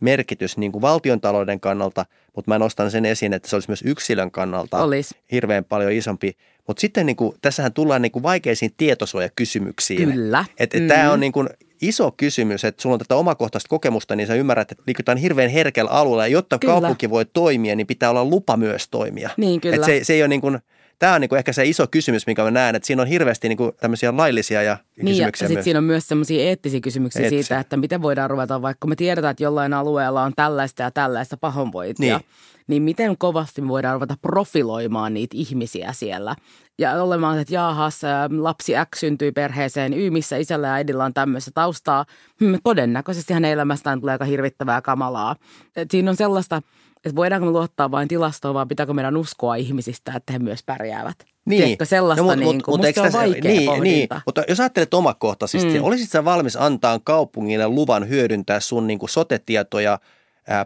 merkitys 0.00 0.56
niin 0.56 0.72
kuin 0.72 0.82
valtiontalouden 0.82 1.60
kannalta, 1.60 2.06
mutta 2.36 2.50
mä 2.50 2.58
nostan 2.58 2.90
sen 2.90 3.04
esiin, 3.04 3.32
että 3.32 3.48
se 3.48 3.56
olisi 3.56 3.70
myös 3.70 3.82
yksilön 3.86 4.30
kannalta 4.30 4.82
Olis. 4.82 5.14
hirveän 5.32 5.64
paljon 5.64 5.92
isompi. 5.92 6.36
Mutta 6.66 6.80
sitten 6.80 7.06
niin 7.06 7.16
kuin, 7.16 7.36
tässähän 7.42 7.72
tullaan 7.72 8.02
niin 8.02 8.12
kuin 8.12 8.22
vaikeisiin 8.22 8.74
tietosuojakysymyksiin. 8.76 10.12
Kyllä. 10.12 10.44
Että 10.58 10.78
et 10.78 10.82
mm. 10.82 10.88
Tämä 10.88 11.12
on 11.12 11.20
niin 11.20 11.32
kuin 11.32 11.48
iso 11.82 12.10
kysymys, 12.16 12.64
että 12.64 12.82
sulla 12.82 12.94
on 12.94 12.98
tätä 12.98 13.16
omakohtaista 13.16 13.68
kokemusta, 13.68 14.16
niin 14.16 14.26
sä 14.26 14.34
ymmärrät, 14.34 14.72
että 14.72 14.84
liikutaan 14.86 15.18
hirveän 15.18 15.50
herkällä 15.50 15.90
alueella. 15.90 16.26
Ja 16.26 16.32
jotta 16.32 16.58
kyllä. 16.58 16.72
kaupunki 16.72 17.10
voi 17.10 17.24
toimia, 17.24 17.76
niin 17.76 17.86
pitää 17.86 18.10
olla 18.10 18.24
lupa 18.24 18.56
myös 18.56 18.88
toimia. 18.88 19.30
Niin, 19.36 19.60
kyllä. 19.60 19.76
Et 19.76 19.84
se, 19.84 20.00
se 20.02 20.12
ei 20.12 20.22
ole 20.22 20.28
niin 20.28 20.40
kuin, 20.40 20.58
tämä 20.98 21.14
on 21.14 21.20
niin 21.20 21.28
kuin 21.28 21.38
ehkä 21.38 21.52
se 21.52 21.64
iso 21.64 21.86
kysymys, 21.86 22.26
mikä 22.26 22.44
mä 22.44 22.50
näen, 22.50 22.74
että 22.74 22.86
siinä 22.86 23.02
on 23.02 23.08
hirveästi 23.08 23.48
niin 23.48 23.56
kuin 23.56 23.72
tämmöisiä 23.80 24.16
laillisia 24.16 24.62
ja 24.62 24.76
niin, 24.96 25.06
kysymyksiä 25.06 25.44
ja 25.44 25.48
sitten 25.48 25.64
siinä 25.64 25.78
on 25.78 25.84
myös 25.84 26.08
semmoisia 26.08 26.44
eettisiä 26.44 26.80
kysymyksiä 26.80 27.22
eettisiä. 27.22 27.42
siitä, 27.42 27.60
että 27.60 27.76
miten 27.76 28.02
voidaan 28.02 28.30
ruveta, 28.30 28.62
vaikka 28.62 28.86
me 28.86 28.96
tiedetään, 28.96 29.30
että 29.30 29.42
jollain 29.42 29.72
alueella 29.72 30.22
on 30.22 30.32
tällaista 30.36 30.82
ja 30.82 30.90
tällaista 30.90 31.36
pahoinvointia. 31.36 32.16
Niin 32.16 32.26
niin 32.72 32.82
miten 32.82 33.18
kovasti 33.18 33.60
me 33.60 33.68
voidaan 33.68 33.94
ruveta 33.94 34.16
profiloimaan 34.22 35.14
niitä 35.14 35.36
ihmisiä 35.36 35.92
siellä. 35.92 36.36
Ja 36.78 37.02
olemaan, 37.02 37.38
että 37.38 37.54
jaahas, 37.54 38.00
lapsi 38.38 38.72
X 38.94 38.98
syntyy 38.98 39.32
perheeseen 39.32 39.92
Y, 39.92 40.10
missä 40.10 40.36
isällä 40.36 40.66
ja 40.66 40.72
äidillä 40.72 41.04
on 41.04 41.14
tämmöistä 41.14 41.50
taustaa. 41.54 42.04
Hmm, 42.40 42.58
todennäköisesti 42.64 43.34
hänen 43.34 43.50
elämästään 43.50 44.00
tulee 44.00 44.12
aika 44.12 44.24
hirvittävää 44.24 44.82
kamalaa. 44.82 45.36
Et 45.76 45.90
siinä 45.90 46.10
on 46.10 46.16
sellaista, 46.16 46.62
että 46.96 47.16
voidaanko 47.16 47.46
me 47.46 47.52
luottaa 47.52 47.90
vain 47.90 48.08
tilastoon, 48.08 48.54
vai 48.54 48.66
pitääkö 48.66 48.92
meidän 48.92 49.16
uskoa 49.16 49.54
ihmisistä, 49.54 50.12
että 50.16 50.32
he 50.32 50.38
myös 50.38 50.62
pärjäävät. 50.62 51.16
Niin. 51.44 51.62
Tiedätkö, 51.62 51.84
sellaista 51.84 52.24
no, 52.24 52.34
niin 52.34 52.62
kuin, 52.62 52.80
mutta, 52.80 53.02
on 53.02 53.12
vaikea 53.12 53.52
niin, 53.52 53.82
niin, 53.82 54.08
mutta 54.26 54.42
jos 54.48 54.60
ajattelet 54.60 54.94
omakohtaisesti, 54.94 55.78
mm. 55.78 55.84
olisit 55.84 56.10
sä 56.10 56.24
valmis 56.24 56.56
antaa 56.56 57.00
kaupungille 57.04 57.68
luvan 57.68 58.08
hyödyntää 58.08 58.60
sun 58.60 58.86
niin 58.86 58.98
kuin 58.98 59.10
sotetietoja– 59.10 59.98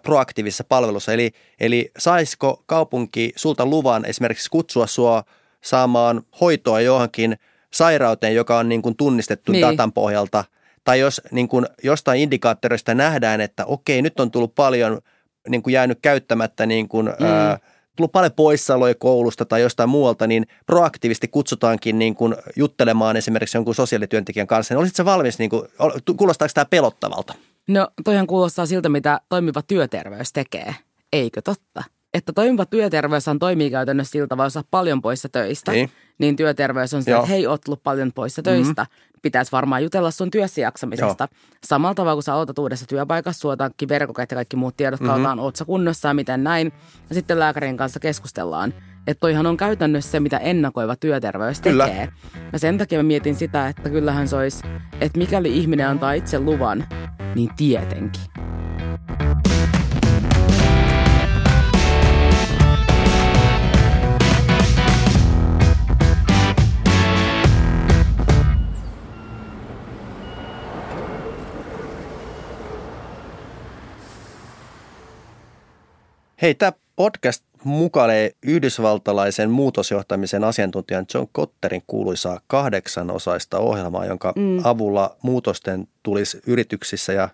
proaktiivisessa 0.02 0.64
palvelussa. 0.64 1.12
Eli, 1.12 1.32
eli 1.60 1.90
saisiko 1.98 2.62
kaupunki 2.66 3.32
sulta 3.36 3.66
luvan 3.66 4.04
esimerkiksi 4.04 4.50
kutsua 4.50 4.86
sua 4.86 5.24
saamaan 5.60 6.22
hoitoa 6.40 6.80
johonkin 6.80 7.36
sairauteen, 7.72 8.34
joka 8.34 8.58
on 8.58 8.68
niin 8.68 8.82
kuin 8.82 8.96
tunnistettu 8.96 9.52
niin. 9.52 9.62
datan 9.62 9.92
pohjalta. 9.92 10.44
Tai 10.84 11.00
jos 11.00 11.20
niin 11.30 11.48
kuin 11.48 11.66
jostain 11.82 12.20
indikaattorista 12.20 12.94
nähdään, 12.94 13.40
että 13.40 13.64
okei, 13.64 14.02
nyt 14.02 14.20
on 14.20 14.30
tullut 14.30 14.54
paljon 14.54 15.00
niin 15.48 15.62
kuin 15.62 15.72
jäänyt 15.72 15.98
käyttämättä 16.02 16.66
niin 16.66 16.88
kuin, 16.88 17.06
mm. 17.06 17.26
ää, 17.26 17.58
tullut 17.96 18.12
paljon 18.12 18.32
poissaoloja 18.32 18.94
koulusta 18.94 19.44
tai 19.44 19.60
jostain 19.60 19.88
muualta, 19.88 20.26
niin 20.26 20.46
proaktiivisesti 20.66 21.28
kutsutaankin 21.28 21.98
niin 21.98 22.14
kuin 22.14 22.36
juttelemaan 22.56 23.16
esimerkiksi 23.16 23.56
jonkun 23.56 23.74
sosiaalityöntekijän 23.74 24.46
kanssa. 24.46 24.74
Niin 24.74 24.80
olisitko 24.80 25.04
valmis, 25.04 25.38
niin 25.38 25.50
kuin, 25.50 25.62
kuulostaako 26.16 26.52
tämä 26.54 26.64
pelottavalta? 26.64 27.34
No 27.68 27.88
toihan 28.04 28.26
kuulostaa 28.26 28.66
siltä, 28.66 28.88
mitä 28.88 29.20
toimiva 29.28 29.62
työterveys 29.62 30.32
tekee. 30.32 30.74
Eikö 31.12 31.42
totta? 31.42 31.84
Että 32.14 32.32
toimiva 32.32 32.66
työterveyshän 32.66 33.38
toimii 33.38 33.70
käytännössä 33.70 34.12
siltä, 34.12 34.36
vaan 34.36 34.46
jos 34.46 34.64
paljon 34.70 35.02
poissa 35.02 35.28
töistä, 35.28 35.72
niin, 35.72 35.90
niin 36.18 36.36
työterveys 36.36 36.94
on 36.94 37.02
se, 37.02 37.14
että 37.14 37.26
hei, 37.26 37.46
oot 37.46 37.60
tullut 37.60 37.82
paljon 37.82 38.12
poissa 38.12 38.42
töistä. 38.42 38.82
Mm-hmm. 38.82 39.20
Pitäisi 39.22 39.52
varmaan 39.52 39.82
jutella 39.82 40.10
sun 40.10 40.30
työssä 40.30 40.60
jaksamisesta. 40.60 41.28
Joo. 41.30 41.40
Samalla 41.66 41.94
tavalla, 41.94 42.16
kun 42.16 42.22
sä 42.22 42.34
aloitat 42.34 42.58
uudessa 42.58 42.86
työpaikassa, 42.86 43.40
suotaankin 43.40 43.88
verkokat 43.88 44.30
ja 44.30 44.34
kaikki 44.34 44.56
muut 44.56 44.76
tiedot 44.76 45.00
mm-hmm. 45.00 45.38
oot 45.38 45.58
kunnossa 45.66 46.08
ja 46.08 46.14
miten 46.14 46.44
näin. 46.44 46.72
Ja 47.08 47.14
sitten 47.14 47.38
lääkärin 47.38 47.76
kanssa 47.76 48.00
keskustellaan. 48.00 48.74
Että 49.06 49.20
toihan 49.20 49.46
on 49.46 49.56
käytännössä 49.56 50.10
se, 50.10 50.20
mitä 50.20 50.38
ennakoiva 50.38 50.96
työterveys 50.96 51.60
tekee. 51.60 51.72
Kyllä. 51.72 52.12
Ja 52.52 52.58
sen 52.58 52.78
takia 52.78 52.98
mä 52.98 53.02
mietin 53.02 53.34
sitä, 53.34 53.68
että 53.68 53.90
kyllähän 53.90 54.28
se 54.28 54.36
olisi, 54.36 54.66
että 55.00 55.18
mikäli 55.18 55.58
ihminen 55.58 55.88
antaa 55.88 56.12
itse 56.12 56.38
luvan, 56.38 56.86
niin 57.34 57.50
tietenkin. 57.56 58.22
Hei, 76.42 76.54
tämä 76.54 76.72
podcast 76.96 77.44
mukailee 77.66 78.30
yhdysvaltalaisen 78.42 79.50
muutosjohtamisen 79.50 80.44
asiantuntijan 80.44 81.06
John 81.14 81.28
Kotterin 81.32 81.82
kuuluisaa 81.86 82.40
kahdeksanosaista 82.46 83.58
ohjelmaa, 83.58 84.06
jonka 84.06 84.32
mm. 84.36 84.60
avulla 84.64 85.16
muutosten 85.22 85.88
tulisi 86.02 86.40
yrityksissä 86.46 87.12
ja 87.12 87.28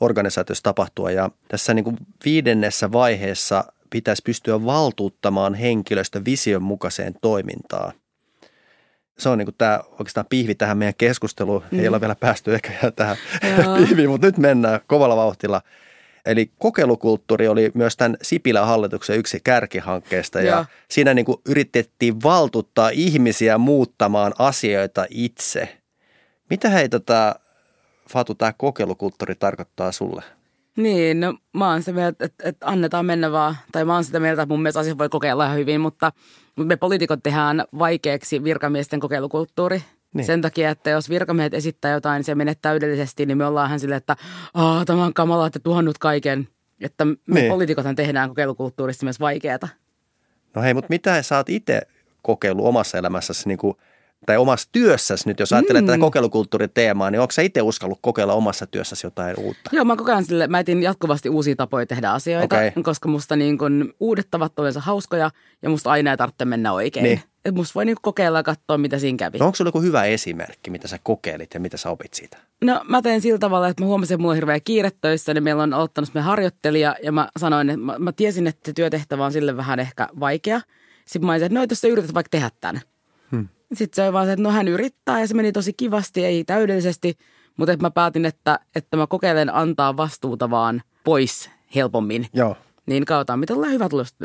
organisaatioissa 0.00 0.62
tapahtua. 0.62 1.10
Ja 1.10 1.30
tässä 1.48 1.74
niin 1.74 1.84
kuin 1.84 1.96
viidennessä 2.24 2.92
vaiheessa 2.92 3.64
pitäisi 3.90 4.22
pystyä 4.22 4.64
valtuuttamaan 4.64 5.54
henkilöstö 5.54 6.24
vision 6.24 6.62
mukaiseen 6.62 7.14
toimintaan. 7.20 7.92
Se 9.18 9.28
on 9.28 9.38
niin 9.38 9.46
kuin 9.46 9.54
tämä 9.58 9.80
oikeastaan 9.90 10.26
pihvi 10.30 10.54
tähän 10.54 10.78
meidän 10.78 10.94
keskusteluun. 10.98 11.62
Mm. 11.70 11.80
Ei 11.80 11.88
ole 11.88 12.00
vielä 12.00 12.14
päästy 12.14 12.54
ehkä 12.54 12.92
tähän 12.96 13.16
pihviin, 13.78 14.10
mutta 14.10 14.26
nyt 14.26 14.38
mennään 14.38 14.80
kovalla 14.86 15.16
vauhtilla– 15.16 15.62
Eli 16.26 16.50
kokeilukulttuuri 16.58 17.48
oli 17.48 17.70
myös 17.74 17.96
tämän 17.96 18.16
Sipilän 18.22 18.66
hallituksen 18.66 19.18
yksi 19.18 19.40
kärkihankkeesta 19.44 20.40
ja, 20.40 20.46
ja 20.46 20.64
siinä 20.90 21.14
niin 21.14 21.24
kuin 21.26 21.38
yritettiin 21.48 22.22
valtuttaa 22.22 22.88
ihmisiä 22.88 23.58
muuttamaan 23.58 24.32
asioita 24.38 25.06
itse. 25.10 25.78
Mitä 26.50 26.68
hei 26.68 26.88
tota, 26.88 27.34
Fatu, 28.10 28.34
tämä 28.34 28.52
kokeilukulttuuri 28.52 29.34
tarkoittaa 29.34 29.92
sulle? 29.92 30.22
Niin, 30.76 31.20
no 31.20 31.34
mä 31.52 31.70
oon 31.70 31.80
sitä 31.80 31.92
mieltä, 31.92 32.24
että, 32.24 32.48
että 32.48 32.66
annetaan 32.66 33.06
mennä 33.06 33.32
vaan, 33.32 33.56
tai 33.72 33.84
mä 33.84 33.94
oon 33.94 34.04
sitä 34.04 34.20
mieltä, 34.20 34.42
että 34.42 34.52
mun 34.52 34.62
mielestä 34.62 34.80
asiat 34.80 34.98
voi 34.98 35.08
kokeilla 35.08 35.44
ihan 35.44 35.56
hyvin, 35.56 35.80
mutta 35.80 36.12
me 36.56 36.76
poliitikot 36.76 37.20
tehdään 37.22 37.64
vaikeaksi 37.78 38.44
virkamiesten 38.44 39.00
kokeilukulttuuri. 39.00 39.82
Niin. 40.14 40.26
Sen 40.26 40.42
takia, 40.42 40.70
että 40.70 40.90
jos 40.90 41.10
virkamiehet 41.10 41.54
esittää 41.54 41.92
jotain, 41.92 42.18
niin 42.18 42.24
se 42.24 42.34
menee 42.34 42.54
täydellisesti, 42.62 43.26
niin 43.26 43.38
me 43.38 43.46
ollaan 43.46 43.70
hän 43.70 43.80
silleen, 43.80 43.96
että 43.96 44.16
tämä 44.86 45.04
on 45.04 45.14
kamala, 45.14 45.46
että 45.46 45.60
tuhannut 45.60 45.98
kaiken. 45.98 46.48
Että 46.80 47.04
me 47.04 47.16
niin. 47.26 47.48
poliitikothan 47.48 47.96
tehdään 47.96 48.28
kokeilukulttuurista 48.28 49.06
myös 49.06 49.20
vaikeaa. 49.20 49.68
No 50.54 50.62
hei, 50.62 50.74
mutta 50.74 50.88
mitä 50.88 51.22
sä 51.22 51.36
oot 51.36 51.48
itse 51.48 51.82
kokeillut 52.22 52.66
omassa 52.66 52.98
elämässäsi 52.98 53.48
niin 53.48 53.58
kuin, 53.58 53.76
tai 54.26 54.36
omassa 54.36 54.68
työssäsi 54.72 55.28
nyt, 55.28 55.40
jos 55.40 55.52
ajattelet 55.52 55.82
mm. 55.82 55.86
tätä 55.86 55.98
kokeilukulttuurin 55.98 56.70
teemaa, 56.74 57.10
niin 57.10 57.20
onko 57.20 57.32
sä 57.32 57.42
itse 57.42 57.62
uskallut 57.62 57.98
kokeilla 58.02 58.32
omassa 58.32 58.66
työssäsi 58.66 59.06
jotain 59.06 59.36
uutta? 59.38 59.70
Joo, 59.72 59.84
mä 59.84 59.96
kokeilen 59.96 60.24
sille, 60.24 60.46
mä 60.46 60.58
etin 60.58 60.82
jatkuvasti 60.82 61.28
uusia 61.28 61.56
tapoja 61.56 61.86
tehdä 61.86 62.10
asioita, 62.10 62.56
okay. 62.56 62.82
koska 62.82 63.08
musta 63.08 63.36
niin 63.36 63.58
kun 63.58 63.94
uudet 64.00 64.28
tavat 64.30 64.58
on 64.58 64.72
hauskoja 64.76 65.30
ja 65.62 65.70
musta 65.70 65.90
aina 65.90 66.10
ei 66.10 66.16
tarvitse 66.16 66.44
mennä 66.44 66.72
oikein. 66.72 67.04
Niin. 67.04 67.22
Et 67.44 67.54
musta 67.54 67.74
voi 67.74 67.84
niinku 67.84 68.00
kokeilla 68.02 68.38
ja 68.38 68.42
katsoa, 68.42 68.78
mitä 68.78 68.98
siinä 68.98 69.16
kävi. 69.16 69.38
No 69.38 69.46
onko 69.46 69.56
sulla 69.56 69.68
joku 69.68 69.80
hyvä 69.80 70.04
esimerkki, 70.04 70.70
mitä 70.70 70.88
sä 70.88 70.98
kokeilit 71.02 71.54
ja 71.54 71.60
mitä 71.60 71.76
sä 71.76 71.90
opit 71.90 72.14
siitä? 72.14 72.36
No 72.64 72.80
mä 72.88 73.02
tein 73.02 73.20
sillä 73.20 73.38
tavalla, 73.38 73.68
että 73.68 73.82
mä 73.82 73.86
huomasin, 73.86 74.14
että 74.14 74.22
mulla 74.22 74.32
on 74.32 74.36
hirveä 74.36 74.60
kiire 74.60 74.90
töissä, 75.00 75.34
niin 75.34 75.44
meillä 75.44 75.62
on 75.62 75.74
aloittanut 75.74 76.14
me 76.14 76.20
harjoittelija 76.20 76.96
ja 77.02 77.12
mä 77.12 77.28
sanoin, 77.38 77.70
että 77.70 77.80
mä, 77.80 77.98
mä 77.98 78.12
tiesin, 78.12 78.46
että 78.46 78.72
työtehtävä 78.72 79.24
on 79.24 79.32
sille 79.32 79.56
vähän 79.56 79.80
ehkä 79.80 80.08
vaikea. 80.20 80.60
Sitten 81.04 81.26
mä 81.26 81.32
olisin, 81.32 81.46
että 81.46 81.58
no 81.58 81.66
jos 81.70 81.80
sä 81.80 81.88
yrität 81.88 82.14
vaikka 82.14 82.30
tehdä 82.30 82.50
tämän. 82.60 82.82
Sitten 83.74 83.96
se 83.96 84.02
oli 84.02 84.12
vaan 84.12 84.26
se, 84.26 84.32
että 84.32 84.42
no 84.42 84.50
hän 84.50 84.68
yrittää 84.68 85.20
ja 85.20 85.26
se 85.26 85.34
meni 85.34 85.52
tosi 85.52 85.72
kivasti, 85.72 86.24
ei 86.24 86.44
täydellisesti, 86.44 87.18
mutta 87.56 87.72
että 87.72 87.86
mä 87.86 87.90
päätin, 87.90 88.24
että, 88.24 88.58
että 88.74 88.96
mä 88.96 89.06
kokeilen 89.06 89.54
antaa 89.54 89.96
vastuuta 89.96 90.50
vaan 90.50 90.82
pois 91.04 91.50
helpommin. 91.74 92.26
Joo. 92.32 92.56
Niin 92.86 93.04
kautta, 93.04 93.36
mitä 93.36 93.54
tulee 93.54 93.70
hyvät 93.70 93.90
tulosta 93.90 94.24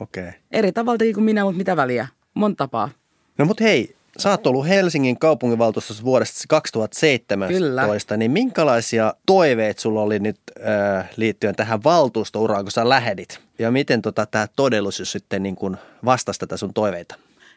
Okei. 0.00 0.28
Okay. 0.28 0.32
Eri 0.50 0.72
tavalla 0.72 1.14
kuin 1.14 1.24
minä, 1.24 1.44
mutta 1.44 1.58
mitä 1.58 1.76
väliä 1.76 2.08
monta 2.34 2.56
tapaa. 2.56 2.90
No 3.38 3.44
mutta 3.44 3.64
hei, 3.64 3.96
sä 4.18 4.30
oot 4.30 4.46
ollut 4.46 4.68
Helsingin 4.68 5.18
kaupunginvaltuustossa 5.18 6.04
vuodesta 6.04 6.44
2017, 6.48 7.58
Kyllä. 7.58 8.16
niin 8.16 8.30
minkälaisia 8.30 9.14
toiveet 9.26 9.78
sulla 9.78 10.02
oli 10.02 10.18
nyt 10.18 10.40
äh, 10.66 11.10
liittyen 11.16 11.56
tähän 11.56 11.84
valtuustouraan, 11.84 12.64
kun 12.64 12.72
sä 12.72 12.88
lähdit? 12.88 13.40
Ja 13.58 13.70
miten 13.70 14.02
tota, 14.02 14.26
tämä 14.26 14.46
todellisuus 14.56 15.12
sitten 15.12 15.42
niin 15.42 15.56
kun 15.56 15.76
vastasi 16.04 16.40
tätä 16.40 16.56
sun 16.56 16.74
toiveita? 16.74 17.14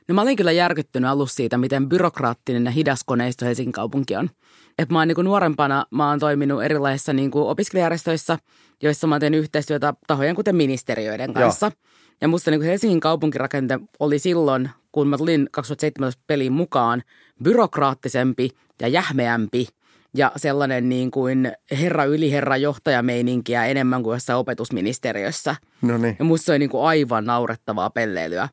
No 0.10 0.16
mä 0.16 0.22
olin 0.22 0.36
kyllä 0.36 0.52
järkyttynyt 0.52 1.10
alussa 1.10 1.36
siitä, 1.36 1.58
miten 1.58 1.90
byrokraattinen 1.90 2.66
ja 2.66 2.72
hidas 2.72 3.04
koneisto 3.06 3.46
Helsingin 3.46 3.72
kaupunki 3.72 4.16
on. 4.16 4.30
Et 4.80 4.90
mä 4.90 5.00
oon 5.00 5.08
niin 5.08 5.18
nuorempana, 5.24 5.86
mä 5.92 6.10
oon 6.10 6.20
toiminut 6.20 6.64
erilaisissa 6.64 7.14
niin 7.14 7.32
opiskelijärjestöissä, 7.34 8.38
joissa 8.84 9.08
mä 9.08 9.20
teen 9.20 9.34
yhteistyötä 9.34 9.94
tahojen 10.08 10.36
kuten 10.36 10.56
ministeriöiden 10.56 11.34
kanssa. 11.34 11.66
Joo. 11.66 11.92
Ja 12.22 12.28
musta 12.28 12.52
niin 12.52 12.62
Helsingin 12.62 13.00
kaupunkirakente 13.00 13.80
oli 14.00 14.20
silloin, 14.20 14.70
kun 14.92 15.08
mä 15.08 15.18
tulin 15.18 15.48
2017 15.52 16.24
peliin 16.28 16.54
mukaan, 16.54 17.04
byrokraattisempi 17.44 18.50
ja 18.82 18.88
jähmeämpi 18.88 19.68
ja 20.14 20.32
sellainen 20.36 20.90
niin 20.90 21.12
kuin 21.12 21.52
herra 21.72 22.04
yliherra 22.04 22.58
johtajameininkiä 22.58 23.66
enemmän 23.66 24.04
kuin 24.04 24.16
jossain 24.16 24.40
opetusministeriössä. 24.40 25.56
No 25.82 25.98
niin. 25.98 26.16
Ja 26.20 26.26
musta 26.26 26.46
se 26.46 26.52
oli 26.52 26.60
niin 26.60 26.70
kuin 26.70 26.86
aivan 26.86 27.26
naurettavaa 27.26 27.90
pelleilyä. 27.90 28.50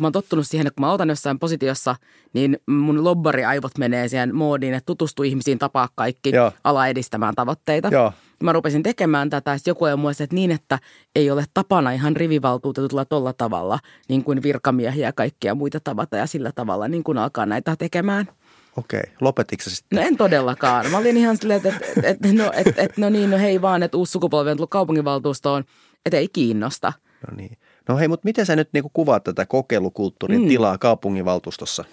Mä 0.00 0.06
oon 0.06 0.12
tottunut 0.12 0.46
siihen, 0.46 0.66
että 0.66 0.76
kun 0.76 0.86
mä 0.86 0.92
otan 0.92 1.08
jossain 1.08 1.38
positiossa, 1.38 1.96
niin 2.32 2.58
mun 2.66 3.04
lobbariaivot 3.04 3.78
menee 3.78 4.08
siihen 4.08 4.34
moodiin, 4.34 4.74
että 4.74 4.86
tutustu 4.86 5.22
ihmisiin, 5.22 5.58
tapaa 5.58 5.88
kaikki, 5.94 6.30
Joo. 6.30 6.52
ala 6.64 6.86
edistämään 6.86 7.34
tavoitteita. 7.34 7.88
Joo. 7.88 8.12
Mä 8.42 8.52
rupesin 8.52 8.82
tekemään 8.82 9.30
tätä, 9.30 9.50
ja 9.50 9.58
joku 9.66 9.86
ei 9.86 9.96
muista, 9.96 10.24
että 10.24 10.34
niin, 10.34 10.50
että 10.50 10.78
ei 11.16 11.30
ole 11.30 11.44
tapana 11.54 11.90
ihan 11.90 12.16
rivivaltuutetulla 12.16 13.04
tolla 13.04 13.32
tavalla, 13.32 13.78
niin 14.08 14.24
kuin 14.24 14.42
virkamiehiä 14.42 15.08
ja 15.08 15.12
kaikkia 15.12 15.54
muita 15.54 15.80
tavata 15.80 16.16
ja 16.16 16.26
sillä 16.26 16.52
tavalla, 16.54 16.88
niin 16.88 17.04
kuin 17.04 17.18
alkaa 17.18 17.46
näitä 17.46 17.76
tekemään. 17.76 18.28
Okei, 18.76 19.02
lopetitko 19.20 19.70
se 19.70 19.76
sitten? 19.76 19.96
No 19.96 20.02
en 20.02 20.16
todellakaan. 20.16 20.90
Mä 20.90 20.98
olin 20.98 21.16
ihan 21.16 21.36
silleen, 21.36 21.56
että, 21.56 21.86
että, 21.96 22.08
että, 22.08 22.28
no, 22.32 22.52
että, 22.54 22.82
että 22.82 23.00
no 23.00 23.08
niin, 23.08 23.30
no 23.30 23.38
hei 23.38 23.62
vaan, 23.62 23.82
että 23.82 23.96
uusi 23.96 24.12
sukupolvi 24.12 24.50
on 24.50 24.56
tullut 24.56 24.70
kaupunginvaltuustoon, 24.70 25.64
että 26.06 26.16
ei 26.16 26.28
kiinnosta. 26.28 26.92
No 27.30 27.36
niin. 27.36 27.58
No 27.88 27.96
hei, 27.96 28.08
mutta 28.08 28.24
miten 28.24 28.46
sä 28.46 28.56
nyt 28.56 28.68
niinku 28.72 28.90
kuvaat 28.92 29.24
tätä 29.24 29.46
kokeilukulttuurin 29.46 30.42
mm. 30.42 30.48
tilaa 30.48 30.78
kaupunginvaltuustossa? 30.78 31.84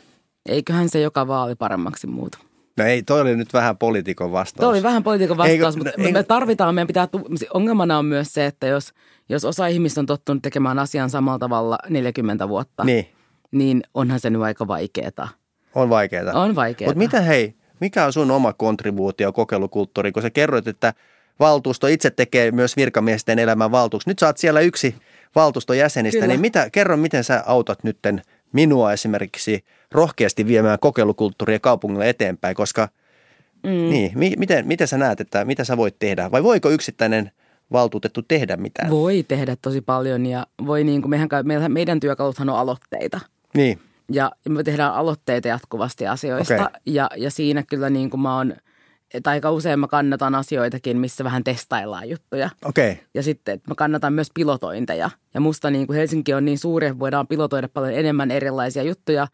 Eiköhän 0.45 0.89
se 0.89 1.01
joka 1.01 1.27
vaali 1.27 1.55
paremmaksi 1.55 2.08
muuta. 2.08 2.38
No 2.77 2.86
ei, 2.86 3.03
toi 3.03 3.21
oli 3.21 3.36
nyt 3.36 3.53
vähän 3.53 3.77
poliitikon 3.77 4.31
vastaus. 4.31 4.62
Toi 4.62 4.69
oli 4.69 4.84
vähän 4.84 5.03
poliitikon 5.03 5.38
vastaus, 5.38 5.75
Eikö, 5.75 5.77
mutta 5.77 6.03
no, 6.03 6.12
me 6.12 6.23
tarvitaan, 6.23 6.75
meidän 6.75 6.88
pitää, 6.88 7.08
ongelmana 7.53 7.97
on 7.97 8.05
myös 8.05 8.34
se, 8.34 8.45
että 8.45 8.67
jos, 8.67 8.93
jos 9.29 9.45
osa 9.45 9.67
ihmistä 9.67 9.99
on 9.99 10.05
tottunut 10.05 10.41
tekemään 10.43 10.79
asian 10.79 11.10
samalla 11.10 11.39
tavalla 11.39 11.77
40 11.89 12.49
vuotta, 12.49 12.84
niin, 12.84 13.08
niin 13.51 13.84
onhan 13.93 14.19
se 14.19 14.29
nyt 14.29 14.41
aika 14.41 14.67
vaikeaa. 14.67 15.29
On 15.75 15.89
vaikeaa. 15.89 16.41
On 16.41 16.55
vaikeaa. 16.55 16.89
Mutta 16.89 16.99
mitä 16.99 17.21
hei, 17.21 17.55
mikä 17.79 18.05
on 18.05 18.13
sun 18.13 18.31
oma 18.31 18.53
kontribuutio 18.53 19.34
kokeilukulttuuriin, 19.34 20.13
kun 20.13 20.23
sä 20.23 20.29
kerroit, 20.29 20.67
että 20.67 20.93
valtuusto 21.39 21.88
itse 21.88 22.10
tekee 22.10 22.51
myös 22.51 22.77
virkamiesten 22.77 23.39
elämän 23.39 23.71
valtuuksi. 23.71 24.10
Nyt 24.10 24.19
sä 24.19 24.25
oot 24.25 24.38
siellä 24.38 24.60
yksi 24.60 24.95
valtuuston 25.35 25.77
jäsenistä, 25.77 26.19
Kyllä. 26.19 26.27
niin 26.27 26.41
mitä, 26.41 26.69
kerro 26.69 26.97
miten 26.97 27.23
sä 27.23 27.43
autat 27.45 27.83
nytten 27.83 28.21
minua 28.53 28.93
esimerkiksi 28.93 29.65
rohkeasti 29.91 30.47
viemään 30.47 30.79
kokeilukulttuuria 30.81 31.59
kaupungille 31.59 32.09
eteenpäin, 32.09 32.55
koska 32.55 32.89
mm. 33.63 33.69
niin, 33.69 34.11
mi, 34.15 34.33
miten, 34.37 34.67
miten 34.67 34.87
sä 34.87 34.97
näet, 34.97 35.21
että 35.21 35.45
mitä 35.45 35.63
sä 35.63 35.77
voit 35.77 35.95
tehdä 35.99 36.31
vai 36.31 36.43
voiko 36.43 36.69
yksittäinen 36.69 37.31
valtuutettu 37.71 38.21
tehdä 38.21 38.57
mitään? 38.57 38.89
Voi 38.89 39.25
tehdä 39.27 39.55
tosi 39.61 39.81
paljon 39.81 40.25
ja 40.25 40.47
voi 40.65 40.83
niin 40.83 41.01
kuin 41.01 41.09
mehän, 41.09 41.29
meidän, 41.43 41.71
meidän 41.71 41.99
työkaluthan 41.99 42.49
on 42.49 42.57
aloitteita. 42.57 43.19
Niin. 43.53 43.79
Ja 44.11 44.31
me 44.49 44.63
tehdään 44.63 44.93
aloitteita 44.93 45.47
jatkuvasti 45.47 46.07
asioista 46.07 46.53
okay. 46.53 46.67
ja, 46.85 47.09
ja 47.17 47.31
siinä 47.31 47.63
kyllä 47.63 47.89
niin 47.89 48.09
kuin 48.09 48.21
mä 48.21 48.37
oon– 48.37 48.55
että 49.17 49.30
aika 49.30 49.51
usein 49.51 49.80
mä 49.80 49.88
kannatan 49.88 50.36
asioitakin, 50.36 50.97
missä 50.97 51.23
vähän 51.23 51.43
testaillaan 51.43 52.10
juttuja. 52.10 52.49
Okei. 52.65 52.91
Okay. 52.91 53.04
Ja 53.13 53.23
sitten 53.23 53.54
että 53.54 53.71
mä 53.71 53.75
kannatan 53.75 54.13
myös 54.13 54.28
pilotointeja. 54.34 55.10
Ja 55.34 55.41
musta 55.41 55.69
niin 55.69 55.88
kuin 55.88 55.97
Helsinki 55.97 56.34
on 56.34 56.45
niin 56.45 56.60
suuri, 56.60 56.88
että 56.88 56.99
voidaan 56.99 57.28
pilotoida 57.28 57.69
paljon 57.69 57.93
enemmän 57.93 58.32
erilaisia 58.32 58.84
juttuja. 58.84 59.28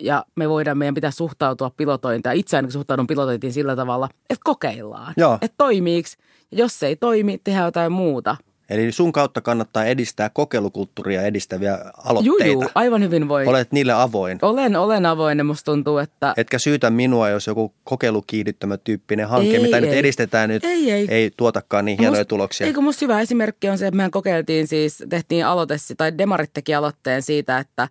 Ja 0.00 0.24
me 0.36 0.48
voidaan, 0.48 0.78
meidän 0.78 0.94
pitää 0.94 1.10
suhtautua 1.10 1.70
pilotointiin. 1.70 2.36
Itse 2.36 2.56
ainakin 2.56 2.72
suhtaudun 2.72 3.06
pilotointiin 3.06 3.52
sillä 3.52 3.76
tavalla, 3.76 4.08
että 4.30 4.42
kokeillaan. 4.44 5.14
Joo. 5.16 5.34
Että 5.34 5.54
toimiiks. 5.58 6.16
Ja 6.50 6.58
jos 6.58 6.78
se 6.78 6.86
ei 6.86 6.96
toimi, 6.96 7.38
tehdään 7.44 7.64
jotain 7.64 7.92
muuta. 7.92 8.36
Eli 8.70 8.92
sun 8.92 9.12
kautta 9.12 9.40
kannattaa 9.40 9.84
edistää 9.84 10.30
kokeilukulttuuria 10.30 11.22
edistäviä 11.22 11.78
aloitteita. 12.04 12.46
Juu, 12.46 12.62
juu, 12.62 12.70
aivan 12.74 13.02
hyvin 13.02 13.28
voi. 13.28 13.46
Olet 13.46 13.72
niille 13.72 13.92
avoin. 13.92 14.38
Olen, 14.42 14.76
olen 14.76 15.06
avoin 15.06 15.38
ja 15.38 15.44
musta 15.44 15.72
tuntuu, 15.72 15.98
että... 15.98 16.34
Etkä 16.36 16.58
syytä 16.58 16.90
minua, 16.90 17.28
jos 17.28 17.46
joku 17.46 17.74
kokeilukiihdyttämä 17.84 18.76
tyyppinen 18.76 19.28
hanke, 19.28 19.56
ei, 19.56 19.62
mitä 19.62 19.76
ei. 19.76 19.80
nyt 19.80 19.92
edistetään 19.92 20.48
nyt, 20.48 20.64
ei, 20.64 20.90
ei. 20.90 21.06
ei 21.10 21.30
tuotakaan 21.36 21.84
niin 21.84 21.98
hienoja 21.98 22.20
must, 22.20 22.28
tuloksia. 22.28 22.66
Eikö 22.66 22.80
musta 22.80 23.04
hyvä 23.04 23.20
esimerkki 23.20 23.68
on 23.68 23.78
se, 23.78 23.86
että 23.86 23.96
mehän 23.96 24.10
kokeiltiin 24.10 24.66
siis, 24.66 25.04
tehtiin 25.08 25.46
aloite, 25.46 25.76
tai 25.96 26.18
Demarit 26.18 26.50
teki 26.52 26.74
aloitteen 26.74 27.22
siitä, 27.22 27.58
että 27.58 27.88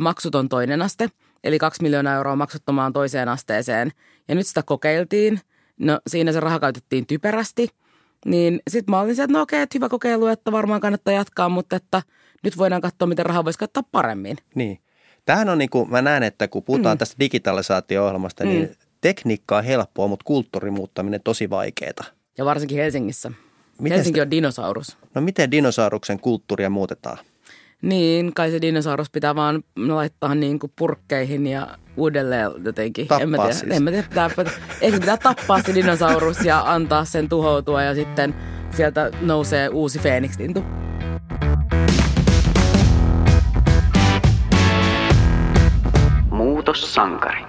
maksuton 0.00 0.48
toinen 0.48 0.82
aste, 0.82 1.08
eli 1.44 1.58
kaksi 1.58 1.82
miljoonaa 1.82 2.14
euroa 2.14 2.36
maksuttomaan 2.36 2.92
toiseen 2.92 3.28
asteeseen. 3.28 3.92
Ja 4.28 4.34
nyt 4.34 4.46
sitä 4.46 4.62
kokeiltiin. 4.62 5.40
No 5.78 6.00
siinä 6.06 6.32
se 6.32 6.40
raha 6.40 6.60
käytettiin 6.60 7.06
typerästi– 7.06 7.68
niin 8.24 8.60
sitten 8.70 8.92
mä 8.92 9.00
olin 9.00 9.16
se, 9.16 9.22
että 9.22 9.32
no 9.32 9.42
okei, 9.42 9.62
että 9.62 9.76
hyvä 9.78 9.88
kokeilu, 9.88 10.26
että 10.26 10.52
varmaan 10.52 10.80
kannattaa 10.80 11.14
jatkaa, 11.14 11.48
mutta 11.48 11.76
että 11.76 12.02
nyt 12.42 12.58
voidaan 12.58 12.82
katsoa, 12.82 13.08
miten 13.08 13.26
rahaa 13.26 13.44
voisi 13.44 13.58
kattaa 13.58 13.82
paremmin. 13.92 14.36
Niin. 14.54 14.78
Tämähän 15.24 15.48
on 15.48 15.58
niin 15.58 15.70
kuin, 15.70 15.90
mä 15.90 16.02
näen, 16.02 16.22
että 16.22 16.48
kun 16.48 16.62
puhutaan 16.62 16.96
mm. 16.96 16.98
tästä 16.98 17.16
digitalisaatio-ohjelmasta, 17.20 18.44
niin 18.44 18.62
mm. 18.62 18.74
tekniikka 19.00 19.56
on 19.56 19.64
helppoa, 19.64 20.08
mutta 20.08 20.24
kulttuurin 20.24 20.72
muuttaminen 20.72 21.20
tosi 21.24 21.50
vaikeaa. 21.50 22.04
Ja 22.38 22.44
varsinkin 22.44 22.78
Helsingissä. 22.78 23.30
Miten 23.78 23.96
Helsinki 23.96 24.18
sitä? 24.18 24.26
on 24.26 24.30
dinosaurus. 24.30 24.96
No 25.14 25.20
miten 25.20 25.50
dinosauruksen 25.50 26.20
kulttuuria 26.20 26.70
muutetaan? 26.70 27.18
Niin, 27.84 28.34
kai 28.34 28.50
se 28.50 28.60
dinosaurus 28.60 29.10
pitää 29.10 29.34
vaan 29.34 29.62
laittaa 29.88 30.34
niin 30.34 30.58
kuin 30.58 30.72
purkkeihin 30.78 31.46
ja 31.46 31.68
uudelleen 31.96 32.50
jotenkin. 32.64 33.06
Tappaa 33.06 33.22
en 33.22 33.28
mä 33.28 33.36
tiedä, 33.36 33.52
siis. 33.52 33.76
en 33.76 33.82
mä 33.82 33.90
tiedä 33.90 34.08
pitää, 34.08 34.30
ehkä 34.80 35.00
pitää 35.00 35.16
tappaa 35.16 35.62
se 35.62 35.74
dinosaurus 35.74 36.44
ja 36.44 36.62
antaa 36.66 37.04
sen 37.04 37.28
tuhoutua 37.28 37.82
ja 37.82 37.94
sitten 37.94 38.34
sieltä 38.70 39.10
nousee 39.20 39.68
uusi 39.68 39.98
Phoenix-lintu. 39.98 40.64
Muutossankari. 46.30 47.44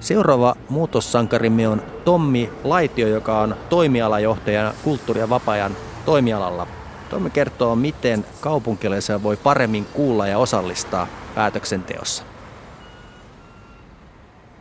Seuraava 0.00 0.54
muutossankarimme 0.68 1.68
on 1.68 1.82
Tommi 2.04 2.50
Laitio, 2.64 3.08
joka 3.08 3.40
on 3.40 3.56
toimialajohtajana 3.68 4.74
kulttuuri- 4.84 5.20
ja 5.20 5.28
vapaa-ajan 5.28 5.76
toimialalla. 6.04 6.66
Tommi 7.10 7.30
kertoo, 7.30 7.76
miten 7.76 8.24
kaupunkilaisia 8.40 9.22
voi 9.22 9.36
paremmin 9.36 9.84
kuulla 9.84 10.26
ja 10.26 10.38
osallistaa 10.38 11.06
päätöksenteossa. 11.34 12.22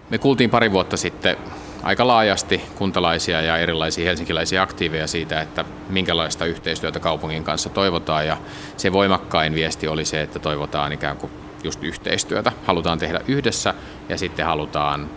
Me 0.10 0.18
kuultiin 0.18 0.50
pari 0.50 0.72
vuotta 0.72 0.98
sitten 0.98 1.38
aika 1.84 2.08
laajasti 2.08 2.62
kuntalaisia 2.76 3.42
ja 3.42 3.58
erilaisia 3.58 4.06
helsinkiläisiä 4.06 4.62
aktiiveja 4.62 5.08
siitä, 5.08 5.42
että 5.42 5.66
minkälaista 5.90 6.46
yhteistyötä 6.46 7.00
kaupungin 7.00 7.44
kanssa 7.44 7.70
toivotaan. 7.70 8.28
Ja 8.28 8.38
se 8.78 8.94
voimakkain 8.94 9.56
viesti 9.56 9.88
oli 9.88 10.06
se, 10.06 10.22
että 10.22 10.40
toivotaan 10.40 10.94
ikään 10.94 11.18
kuin 11.18 11.32
just 11.64 11.84
yhteistyötä. 11.84 12.52
Halutaan 12.66 13.00
tehdä 13.00 13.22
yhdessä 13.28 13.74
ja 14.10 14.18
sitten 14.18 14.46
halutaan 14.46 15.10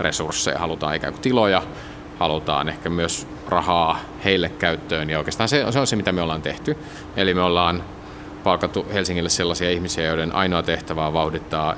resursseja, 0.00 0.58
halutaan 0.58 0.94
ikään 0.94 1.12
kuin 1.12 1.22
tiloja, 1.22 1.62
halutaan 2.18 2.68
ehkä 2.68 2.88
myös 2.88 3.26
rahaa 3.48 3.98
heille 4.24 4.48
käyttöön. 4.48 5.10
Ja 5.10 5.18
oikeastaan 5.18 5.48
se, 5.48 5.72
se 5.72 5.78
on 5.78 5.86
se, 5.86 5.96
mitä 5.96 6.12
me 6.12 6.22
ollaan 6.22 6.42
tehty. 6.42 6.76
Eli 7.16 7.34
me 7.34 7.42
ollaan 7.42 7.84
palkattu 8.44 8.86
Helsingille 8.92 9.28
sellaisia 9.28 9.70
ihmisiä, 9.70 10.04
joiden 10.04 10.34
ainoa 10.34 10.62
tehtävä 10.62 11.06
on 11.06 11.12
vauhdittaa 11.12 11.74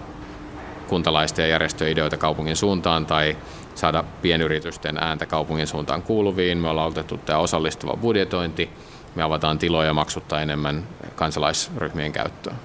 kuntalaisten 0.89 1.43
ja 1.43 1.49
järjestöjen 1.49 1.93
ideoita 1.93 2.17
kaupungin 2.17 2.57
suuntaan 2.57 3.07
tai 3.07 3.37
saada 3.75 4.05
pienyritysten 4.23 4.99
ääntä 4.99 5.27
kaupungin 5.27 5.67
suuntaan 5.67 6.03
kuuluviin. 6.03 6.59
Me 6.59 6.69
ollaan 6.69 6.89
otettu 6.89 7.17
tämä 7.17 7.39
osallistuva 7.39 7.97
budjetointi. 7.97 8.71
Me 9.15 9.23
avataan 9.23 9.59
tiloja 9.59 9.95
maksuttaa 9.95 10.43
enemmän 10.43 10.87
kansalaisryhmien 11.15 12.13
käyttöön. 12.13 12.57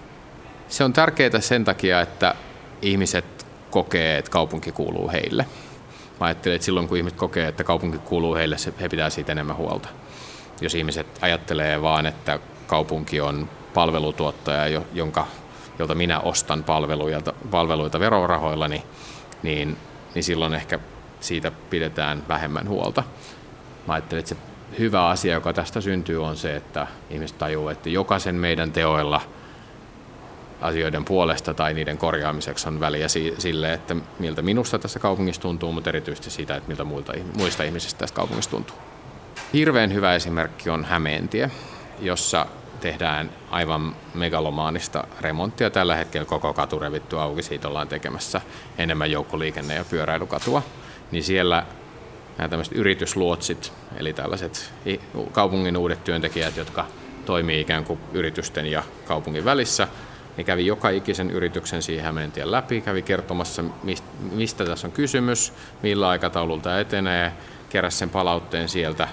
Se 0.67 0.83
on 0.83 0.93
tärkeää 0.93 1.39
sen 1.39 1.65
takia, 1.65 2.01
että 2.01 2.35
ihmiset 2.81 3.45
kokee, 3.71 4.17
että 4.17 4.31
kaupunki 4.31 4.71
kuuluu 4.71 5.11
heille. 5.11 5.45
Mä 6.21 6.27
ajattelen, 6.27 6.55
että 6.55 6.65
silloin 6.65 6.87
kun 6.87 6.97
ihmiset 6.97 7.19
kokee, 7.19 7.47
että 7.47 7.63
kaupunki 7.63 7.97
kuuluu 7.97 8.35
heille, 8.35 8.55
he 8.81 8.89
pitää 8.89 9.09
siitä 9.09 9.31
enemmän 9.31 9.57
huolta. 9.57 9.89
Jos 10.61 10.75
ihmiset 10.75 11.07
ajattelee 11.21 11.81
vaan, 11.81 12.05
että 12.05 12.39
kaupunki 12.67 13.21
on 13.21 13.49
palvelutuottaja, 13.73 14.81
jonka, 14.93 15.27
jolta 15.79 15.95
minä 15.95 16.19
ostan 16.19 16.63
palveluita, 16.63 17.33
palveluita 17.51 17.99
verorahoilla, 17.99 18.67
niin, 18.67 18.81
niin, 19.43 19.77
niin 20.15 20.23
silloin 20.23 20.53
ehkä 20.53 20.79
siitä 21.19 21.51
pidetään 21.69 22.23
vähemmän 22.27 22.67
huolta. 22.67 23.03
Mä 23.87 23.93
ajattelen, 23.93 24.19
että 24.19 24.35
se 24.35 24.41
hyvä 24.79 25.07
asia, 25.07 25.33
joka 25.33 25.53
tästä 25.53 25.81
syntyy, 25.81 26.25
on 26.25 26.37
se, 26.37 26.55
että 26.55 26.87
ihmiset 27.09 27.37
tajuu, 27.37 27.69
että 27.69 27.89
jokaisen 27.89 28.35
meidän 28.35 28.71
teoilla 28.71 29.21
asioiden 30.61 31.05
puolesta 31.05 31.53
tai 31.53 31.73
niiden 31.73 31.97
korjaamiseksi 31.97 32.67
on 32.67 32.79
väliä 32.79 33.07
sille, 33.37 33.73
että 33.73 33.95
miltä 34.19 34.41
minusta 34.41 34.79
tässä 34.79 34.99
kaupungissa 34.99 35.41
tuntuu, 35.41 35.71
mutta 35.71 35.89
erityisesti 35.89 36.29
siitä, 36.29 36.55
että 36.55 36.67
miltä 36.67 36.83
muilta, 36.83 37.13
muista 37.37 37.63
ihmisistä 37.63 37.99
tässä 37.99 38.15
kaupungissa 38.15 38.51
tuntuu. 38.51 38.75
Hirveän 39.53 39.93
hyvä 39.93 40.15
esimerkki 40.15 40.69
on 40.69 40.85
Hämeentie, 40.85 41.51
jossa 41.99 42.45
tehdään 42.81 43.29
aivan 43.51 43.95
megalomaanista 44.13 45.03
remonttia. 45.21 45.69
Tällä 45.69 45.95
hetkellä 45.95 46.25
koko 46.25 46.53
katu 46.53 46.79
revitty 46.79 47.19
auki, 47.19 47.43
siitä 47.43 47.67
ollaan 47.67 47.87
tekemässä 47.87 48.41
enemmän 48.77 49.11
joukkoliikenne- 49.11 49.75
ja 49.75 49.85
pyöräilykatua. 49.89 50.63
Niin 51.11 51.23
siellä 51.23 51.65
nämä 52.37 52.49
tämmöiset 52.49 52.75
yritysluotsit, 52.75 53.73
eli 53.97 54.13
tällaiset 54.13 54.73
kaupungin 55.31 55.77
uudet 55.77 56.03
työntekijät, 56.03 56.57
jotka 56.57 56.85
toimii 57.25 57.61
ikään 57.61 57.85
kuin 57.85 57.99
yritysten 58.13 58.65
ja 58.65 58.83
kaupungin 59.05 59.45
välissä, 59.45 59.87
niin 60.37 60.45
kävi 60.45 60.65
joka 60.65 60.89
ikisen 60.89 61.31
yrityksen 61.31 61.81
siihen 61.81 62.05
Hämeentien 62.05 62.51
läpi, 62.51 62.81
kävi 62.81 63.01
kertomassa, 63.01 63.63
mistä 64.31 64.65
tässä 64.65 64.87
on 64.87 64.91
kysymys, 64.91 65.53
millä 65.83 66.09
aikataululta 66.09 66.79
etenee, 66.79 67.33
keräsi 67.69 67.97
sen 67.97 68.09
palautteen 68.09 68.69
sieltä 68.69 69.07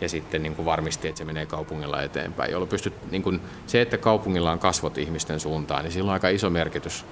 ja 0.00 0.08
sitten 0.08 0.42
niin 0.42 0.56
kuin 0.56 0.66
varmisti, 0.66 1.08
että 1.08 1.18
se 1.18 1.24
menee 1.24 1.46
kaupungilla 1.46 2.02
eteenpäin, 2.02 2.68
pystyt, 2.68 3.10
niin 3.10 3.22
kuin, 3.22 3.40
se, 3.66 3.80
että 3.80 3.98
kaupungilla 3.98 4.52
on 4.52 4.58
kasvot 4.58 4.98
ihmisten 4.98 5.40
suuntaan, 5.40 5.84
niin 5.84 5.92
sillä 5.92 6.08
on 6.08 6.12
aika 6.12 6.28
iso 6.28 6.50
merkitys 6.50 7.04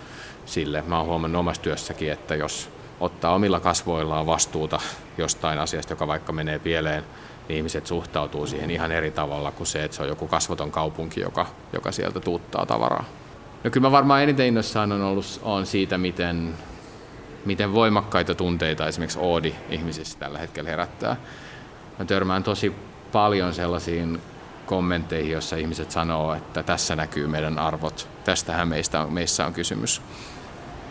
sille. 0.46 0.82
Mä 0.86 0.98
oon 0.98 1.06
huomannut 1.06 1.40
omassa 1.40 1.62
työssäkin, 1.62 2.12
että 2.12 2.34
jos 2.34 2.70
ottaa 3.00 3.34
omilla 3.34 3.60
kasvoillaan 3.60 4.26
vastuuta 4.26 4.80
jostain 5.18 5.58
asiasta, 5.58 5.92
joka 5.92 6.06
vaikka 6.06 6.32
menee 6.32 6.58
pieleen, 6.58 7.04
niin 7.48 7.56
ihmiset 7.56 7.86
suhtautuu 7.86 8.46
siihen 8.46 8.70
ihan 8.70 8.92
eri 8.92 9.10
tavalla 9.10 9.50
kuin 9.50 9.66
se, 9.66 9.84
että 9.84 9.96
se 9.96 10.02
on 10.02 10.08
joku 10.08 10.28
kasvoton 10.28 10.70
kaupunki, 10.70 11.20
joka, 11.20 11.46
joka 11.72 11.92
sieltä 11.92 12.20
tuuttaa 12.20 12.66
tavaraa. 12.66 13.04
No 13.64 13.70
kyllä 13.70 13.86
mä 13.86 13.92
varmaan 13.92 14.22
eniten 14.22 14.46
innossaan 14.46 14.92
on 14.92 15.02
ollut 15.02 15.40
on 15.42 15.66
siitä, 15.66 15.98
miten, 15.98 16.54
miten 17.44 17.72
voimakkaita 17.72 18.34
tunteita 18.34 18.86
esimerkiksi 18.86 19.18
Oodi 19.18 19.54
ihmisissä 19.70 20.18
tällä 20.18 20.38
hetkellä 20.38 20.70
herättää. 20.70 21.16
Mä 21.98 22.04
törmään 22.04 22.42
tosi 22.42 22.72
paljon 23.12 23.54
sellaisiin 23.54 24.20
kommentteihin, 24.66 25.32
joissa 25.32 25.56
ihmiset 25.56 25.90
sanoo, 25.90 26.34
että 26.34 26.62
tässä 26.62 26.96
näkyy 26.96 27.26
meidän 27.26 27.58
arvot, 27.58 28.08
tästähän 28.24 28.68
meistä 28.68 29.06
meissä 29.06 29.46
on 29.46 29.52
kysymys. 29.52 30.02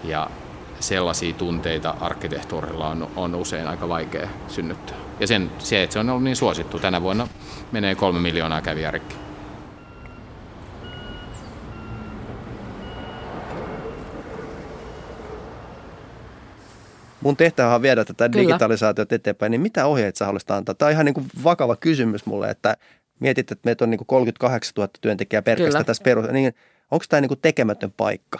Ja 0.04 0.30
sellaisia 0.80 1.34
tunteita 1.34 1.96
arkkitehtuurilla 2.02 2.88
on, 2.88 3.08
on 3.16 3.36
usein 3.36 3.68
aika 3.68 3.90
vaikea 3.90 4.28
synnyttää. 4.48 4.98
Ja 5.20 5.28
sen, 5.28 5.52
se, 5.60 5.84
että 5.84 5.94
se 5.94 6.00
on 6.00 6.10
ollut 6.10 6.24
niin 6.24 6.36
suosittu, 6.36 6.80
tänä 6.80 7.02
vuonna 7.02 7.28
menee 7.72 7.96
kolme 7.96 8.20
miljoonaa 8.20 8.62
kävijää 8.62 8.92
rikki. 8.92 9.31
Mun 17.22 17.38
tehtävä 17.38 17.76
on 17.76 17.82
viedä 17.82 18.06
tätä 18.06 18.30
Kyllä. 18.30 18.48
digitalisaatiota 18.48 19.16
eteenpäin, 19.16 19.52
niin 19.52 19.62
mitä 19.62 19.86
ohjeita 19.86 20.18
sä 20.18 20.26
haluaisit 20.26 20.52
antaa? 20.52 20.76
Tämä 20.76 20.88
on 20.88 20.94
ihan 20.94 21.06
niin 21.06 21.14
kuin 21.14 21.28
vakava 21.44 21.76
kysymys 21.76 22.26
mulle, 22.26 22.50
että 22.50 22.78
mietit, 23.20 23.52
että 23.52 23.68
meitä 23.68 23.86
on 23.86 23.90
niin 23.90 23.98
kuin 23.98 24.08
38 24.08 24.74
000 24.78 24.90
työntekijää 25.02 25.42
pelkästään 25.42 25.86
tässä 25.86 26.04
perus, 26.04 26.28
niin 26.32 26.54
onko 26.92 27.06
tämä 27.10 27.22
niin 27.22 27.28
kuin 27.28 27.40
tekemätön 27.42 27.92
paikka? 27.92 28.40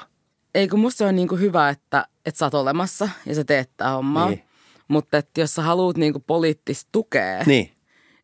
Ei 0.56 0.68
kun 0.68 0.80
musta 0.80 0.98
se 0.98 1.06
on 1.06 1.16
niin 1.16 1.28
kuin 1.28 1.42
hyvä, 1.42 1.70
että, 1.70 2.06
että 2.26 2.38
sä 2.38 2.46
oot 2.46 2.54
olemassa 2.54 3.10
ja 3.26 3.36
sä 3.36 3.44
teet 3.44 3.70
tämä 3.78 3.92
hommaa. 3.92 4.30
Niin. 4.30 4.44
Mutta 4.88 5.18
että 5.18 5.42
jos 5.42 5.56
sä 5.56 5.62
haluat 5.62 5.98
niin 5.98 6.14
kuin 6.14 6.24
poliittista 6.28 6.90
tukea, 6.92 7.44
niin, 7.46 7.72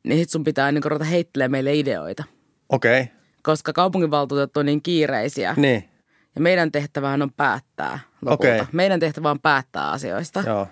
niin 0.03 0.19
sit 0.19 0.29
sun 0.29 0.43
pitää 0.43 0.71
niin 0.71 0.81
kuin 0.81 0.91
ruveta 0.91 1.05
heittelemään 1.05 1.51
meille 1.51 1.75
ideoita. 1.75 2.23
Okei. 2.69 3.01
Okay. 3.01 3.13
Koska 3.43 3.73
kaupunginvaltuutettu 3.73 4.59
on 4.59 4.65
niin 4.65 4.81
kiireisiä. 4.81 5.53
Niin. 5.57 5.83
Ja 6.38 6.41
meidän 6.41 6.71
tehtävähän 6.71 7.21
on 7.21 7.32
päättää 7.38 8.00
lopulta. 8.21 8.54
Okay. 8.54 8.65
Meidän 8.71 9.00
tehtävä 9.00 9.32
on 9.32 9.39
päättää 9.39 9.91
asioista. 9.91 10.43
Joo. 10.45 10.67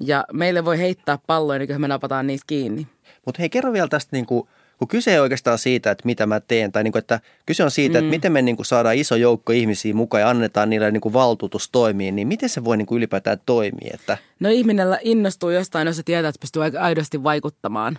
Ja 0.00 0.24
meille 0.32 0.64
voi 0.64 0.78
heittää 0.78 1.18
palloja, 1.26 1.58
niin 1.58 1.80
me 1.80 1.88
napataan 1.88 2.26
niistä 2.26 2.44
kiinni. 2.46 2.86
Mutta 3.26 3.42
hei, 3.42 3.48
kerro 3.48 3.72
vielä 3.72 3.88
tästä, 3.88 4.16
niin 4.16 4.26
kuin, 4.26 4.48
kun 4.78 4.88
kyse 4.88 5.12
ei 5.12 5.18
oikeastaan 5.18 5.58
siitä, 5.58 5.90
että 5.90 6.06
mitä 6.06 6.26
mä 6.26 6.40
teen, 6.40 6.72
tai 6.72 6.84
niin 6.84 6.92
kuin, 6.92 7.00
että 7.00 7.20
kyse 7.46 7.64
on 7.64 7.70
siitä, 7.70 7.98
mm. 7.98 8.04
että 8.04 8.10
miten 8.10 8.32
me 8.32 8.42
niin 8.42 8.56
kuin, 8.56 8.66
saadaan 8.66 8.96
iso 8.96 9.16
joukko 9.16 9.52
ihmisiä 9.52 9.94
mukaan 9.94 10.20
ja 10.20 10.30
annetaan 10.30 10.70
niille 10.70 10.90
niin 10.90 11.00
kuin, 11.00 11.12
valtuutus 11.12 11.70
toimia, 11.70 12.12
niin 12.12 12.28
miten 12.28 12.48
se 12.48 12.64
voi 12.64 12.76
niin 12.76 12.86
kuin, 12.86 12.96
ylipäätään 12.96 13.38
toimia? 13.46 13.90
Että... 13.94 14.18
No 14.40 14.48
ihminen 14.48 14.88
innostuu 15.00 15.50
jostain, 15.50 15.86
jos 15.86 15.96
se 15.96 16.02
tietää, 16.02 16.28
että 16.28 16.40
pystyy 16.40 16.62
aidosti 16.80 17.22
vaikuttamaan. 17.22 17.98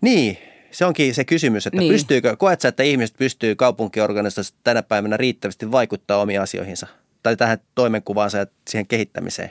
Niin, 0.00 0.38
se 0.72 0.84
onkin 0.84 1.14
se 1.14 1.24
kysymys, 1.24 1.66
että 1.66 1.80
niin. 1.80 1.92
pystyykö, 1.92 2.36
koet 2.36 2.60
sä, 2.60 2.68
että 2.68 2.82
ihmiset 2.82 3.16
pystyy 3.16 3.54
kaupunkiorganisaatiossa 3.54 4.54
tänä 4.64 4.82
päivänä 4.82 5.16
riittävästi 5.16 5.72
vaikuttaa 5.72 6.20
omiin 6.20 6.40
asioihinsa? 6.40 6.86
Tai 7.22 7.36
tähän 7.36 7.58
toimenkuvaansa 7.74 8.38
ja 8.38 8.46
siihen 8.68 8.86
kehittämiseen? 8.86 9.50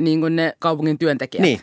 Niin 0.00 0.20
kuin 0.20 0.36
ne 0.36 0.52
kaupungin 0.58 0.98
työntekijät? 0.98 1.42
Niin. 1.42 1.60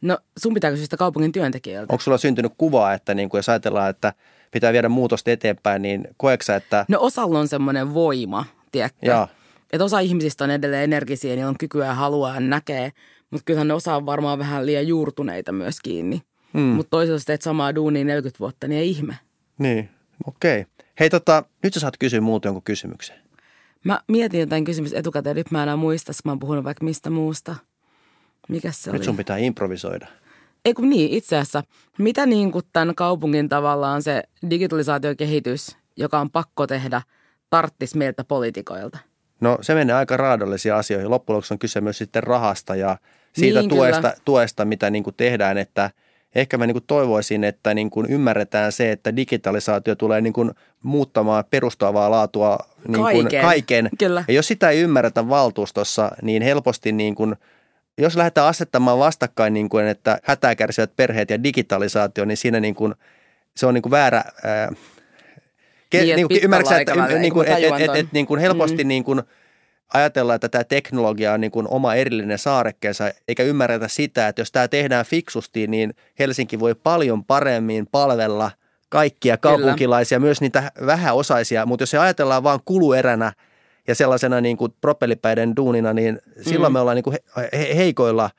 No 0.00 0.18
sun 0.38 0.54
pitää 0.54 0.70
kysyä 0.70 0.84
sitä 0.84 0.96
kaupungin 0.96 1.32
työntekijöiltä. 1.32 1.92
Onko 1.92 2.02
sulla 2.02 2.18
syntynyt 2.18 2.52
kuvaa, 2.58 2.92
että 2.92 3.14
niin 3.14 3.28
kuin 3.28 3.38
jos 3.38 3.48
ajatellaan, 3.48 3.90
että 3.90 4.12
pitää 4.50 4.72
viedä 4.72 4.88
muutosta 4.88 5.30
eteenpäin, 5.30 5.82
niin 5.82 6.08
koeksa, 6.16 6.56
että... 6.56 6.84
No 6.88 6.98
osalla 7.00 7.38
on 7.38 7.48
semmoinen 7.48 7.94
voima, 7.94 8.44
tiedätkö? 8.72 9.26
Että 9.72 9.84
osa 9.84 10.00
ihmisistä 10.00 10.44
on 10.44 10.50
edelleen 10.50 10.84
energisiä, 10.84 11.34
niin 11.34 11.46
on 11.46 11.58
kykyä 11.58 11.86
ja 11.86 11.94
halua 11.94 12.34
ja 12.34 12.40
näkee, 12.40 12.92
mutta 13.30 13.44
kyllähän 13.44 13.68
ne 13.68 13.74
osa 13.74 13.96
on 13.96 14.06
varmaan 14.06 14.38
vähän 14.38 14.66
liian 14.66 14.86
juurtuneita 14.86 15.52
myös 15.52 15.80
kiinni. 15.80 16.22
Mm. 16.54 16.60
Mutta 16.60 16.90
toisaalta 16.90 17.24
teet 17.24 17.42
samaa 17.42 17.74
duunia 17.74 18.04
40 18.04 18.38
vuotta, 18.38 18.68
niin 18.68 18.80
ei 18.80 18.90
ihme. 18.90 19.18
Niin, 19.58 19.90
okei. 20.26 20.60
Okay. 20.60 20.72
Hei 21.00 21.10
tota, 21.10 21.44
nyt 21.62 21.74
sä 21.74 21.80
saat 21.80 21.98
kysyä 21.98 22.20
muuten 22.20 22.48
jonkun 22.48 22.62
kysymyksen. 22.62 23.16
Mä 23.84 24.00
mietin 24.08 24.40
jotain 24.40 24.64
kysymys 24.64 24.92
etukäteen, 24.92 25.36
nyt 25.36 25.50
mä 25.50 25.62
enää 25.62 25.76
muista, 25.76 26.12
mä 26.24 26.30
oon 26.30 26.38
puhunut 26.38 26.64
vaikka 26.64 26.84
mistä 26.84 27.10
muusta. 27.10 27.56
Mikä 28.48 28.72
se 28.72 28.90
nyt 28.90 28.98
oli? 28.98 29.04
sun 29.04 29.16
pitää 29.16 29.36
improvisoida. 29.36 30.06
Ei 30.64 30.74
kun 30.74 30.90
niin, 30.90 31.10
itse 31.10 31.36
asiassa. 31.36 31.62
Mitä 31.98 32.26
niin 32.26 32.52
kuin 32.52 32.64
tämän 32.72 32.94
kaupungin 32.94 33.48
tavallaan 33.48 34.02
se 34.02 34.22
digitalisaatiokehitys, 34.50 35.76
joka 35.96 36.20
on 36.20 36.30
pakko 36.30 36.66
tehdä, 36.66 37.02
tarttis 37.50 37.94
meiltä 37.94 38.24
poliitikoilta? 38.24 38.98
No 39.40 39.58
se 39.60 39.74
menee 39.74 39.96
aika 39.96 40.16
raadollisiin 40.16 40.74
asioihin. 40.74 41.10
Loppujen 41.10 41.34
lopuksi 41.34 41.54
on 41.54 41.58
kyse 41.58 41.80
myös 41.80 41.98
sitten 41.98 42.22
rahasta 42.22 42.76
ja 42.76 42.98
siitä 43.32 43.60
niin, 43.60 43.68
tuesta, 43.68 44.12
tuesta, 44.24 44.64
mitä 44.64 44.90
niin 44.90 45.04
kuin 45.04 45.14
tehdään, 45.16 45.58
että– 45.58 45.90
ehkä 46.34 46.58
mä 46.58 46.66
niin 46.66 46.74
kuin 46.74 46.84
toivoisin, 46.86 47.44
että 47.44 47.74
niin 47.74 47.90
kuin 47.90 48.06
ymmärretään 48.10 48.72
se, 48.72 48.90
että 48.90 49.16
digitalisaatio 49.16 49.94
tulee 49.94 50.20
niin 50.20 50.32
kuin 50.32 50.50
muuttamaan 50.82 51.44
perustavaa 51.50 52.10
laatua 52.10 52.58
niin 52.88 53.02
kuin 53.02 53.22
kaiken. 53.22 53.42
kaiken. 53.42 53.88
Kyllä. 53.98 54.24
Ja 54.28 54.34
jos 54.34 54.48
sitä 54.48 54.70
ei 54.70 54.80
ymmärretä 54.80 55.28
valtuustossa, 55.28 56.10
niin 56.22 56.42
helposti 56.42 56.92
niin 56.92 57.14
kuin, 57.14 57.36
jos 57.98 58.16
lähdetään 58.16 58.46
asettamaan 58.46 58.98
vastakkain, 58.98 59.54
niin 59.54 59.68
kuin, 59.68 59.86
että 59.86 60.18
hätää 60.22 60.54
kärsivät 60.54 60.96
perheet 60.96 61.30
ja 61.30 61.42
digitalisaatio, 61.42 62.24
niin 62.24 62.36
siinä 62.36 62.60
niin 62.60 62.74
kuin, 62.74 62.94
se 63.56 63.66
on 63.66 63.74
niin 63.74 63.82
kuin 63.82 63.90
väärä... 63.90 64.24
Ää, 64.44 64.72
ke, 65.90 66.02
niin, 66.02 66.16
niin 66.16 66.28
kuin, 66.28 66.44
ymmärrätkö, 66.44 66.76
että, 66.76 67.18
niin 67.18 67.32
kuin, 67.32 67.48
et, 67.48 67.64
et, 67.64 67.80
et, 67.80 67.96
et, 67.96 68.12
niin 68.12 68.26
kuin 68.26 68.40
helposti 68.40 68.84
mm. 68.84 68.88
niin 68.88 69.04
kuin, 69.04 69.22
ajatellaan, 69.94 70.34
että 70.34 70.48
tämä 70.48 70.64
teknologia 70.64 71.32
on 71.32 71.40
niin 71.40 71.50
kuin 71.50 71.68
oma 71.68 71.94
erillinen 71.94 72.38
saarekkeensa, 72.38 73.10
eikä 73.28 73.42
ymmärretä 73.42 73.88
sitä, 73.88 74.28
että 74.28 74.40
jos 74.40 74.52
tämä 74.52 74.68
tehdään 74.68 75.04
fiksusti, 75.04 75.66
niin 75.66 75.94
Helsinki 76.18 76.60
voi 76.60 76.74
paljon 76.74 77.24
paremmin 77.24 77.86
palvella 77.86 78.50
kaikkia 78.88 79.36
kaupunkilaisia, 79.36 80.18
Kyllä. 80.18 80.26
myös 80.26 80.40
niitä 80.40 80.72
vähäosaisia, 80.86 81.66
mutta 81.66 81.82
jos 81.82 81.90
se 81.90 81.98
ajatellaan 81.98 82.42
vain 82.42 82.60
kulueränä 82.64 83.32
ja 83.88 83.94
sellaisena 83.94 84.40
niin 84.40 84.56
kuin 84.56 84.72
propellipäiden 84.80 85.56
duunina, 85.56 85.92
niin 85.92 86.18
silloin 86.40 86.72
mm. 86.72 86.74
me 86.74 86.80
ollaan 86.80 86.94
niin 86.94 87.04
kuin 87.04 87.16
he, 87.52 87.74
heikoilla. 87.76 88.30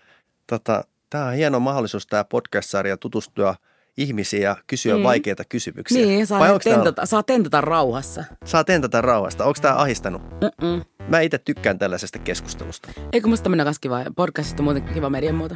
Tota, 0.48 0.84
tämä 1.10 1.26
on 1.26 1.34
hieno 1.34 1.60
mahdollisuus 1.60 2.08
tämä 2.08 2.24
podcast-sarja 2.24 2.98
tutustua– 2.98 3.56
ihmisiä 3.98 4.50
ja 4.50 4.56
kysyä 4.68 4.98
mm. 4.98 5.04
vaikeita 5.04 5.44
kysymyksiä. 5.50 6.06
Niin, 6.06 6.28
saa, 6.28 6.60
tentata, 6.60 7.06
saa 7.06 7.24
tentata 7.24 7.62
rauhassa. 7.62 8.24
Saa 8.46 8.64
tentata 8.64 9.02
rauhasta. 9.02 9.46
Onko 9.46 9.60
tämä 9.62 9.76
ahistanut? 9.76 10.22
Mm-mm. 10.22 10.86
Mä 11.08 11.20
itse 11.20 11.38
tykkään 11.38 11.80
tällaisesta 11.80 12.20
keskustelusta. 12.20 12.90
Eikö 13.14 13.28
musta 13.28 13.50
mennä 13.50 13.64
kanssa 13.64 13.80
kiva? 13.80 14.00
Podcastista 14.16 14.62
on 14.62 14.64
muuten 14.64 14.84
kiva 14.94 15.10
median 15.10 15.36
muuta. 15.36 15.56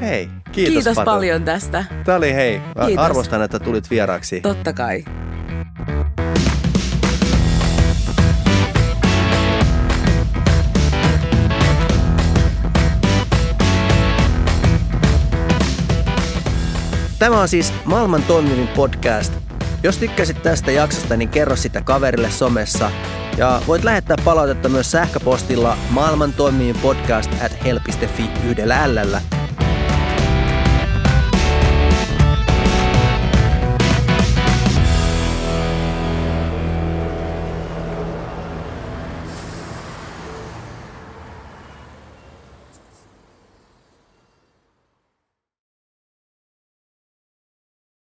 Hei, 0.00 0.28
kiitos 0.52 0.72
Kiitos 0.74 0.94
Patu. 0.94 1.04
paljon 1.04 1.44
tästä. 1.44 1.84
Tämä 2.04 2.18
oli 2.18 2.34
hei. 2.34 2.60
Kiitos. 2.86 3.04
Arvostan, 3.04 3.42
että 3.42 3.58
tulit 3.58 3.90
vieraaksi. 3.90 4.40
Totta 4.40 4.72
kai. 4.72 5.04
Tämä 17.18 17.40
on 17.40 17.48
siis 17.48 17.72
maailman 17.84 18.22
toimivin 18.22 18.68
podcast. 18.68 19.32
Jos 19.82 19.98
tykkäsit 19.98 20.42
tästä 20.42 20.70
jaksosta, 20.70 21.16
niin 21.16 21.28
kerro 21.28 21.56
sitä 21.56 21.80
kaverille 21.80 22.30
somessa. 22.30 22.90
Ja 23.36 23.62
voit 23.66 23.84
lähettää 23.84 24.16
palautetta 24.24 24.68
myös 24.68 24.90
sähköpostilla 24.90 25.76
maailman 25.90 26.34
podcast 26.82 27.30
at 27.44 27.64
hel.fi 27.64 28.30
yhdellä 28.48 28.82
ällä. 28.82 29.20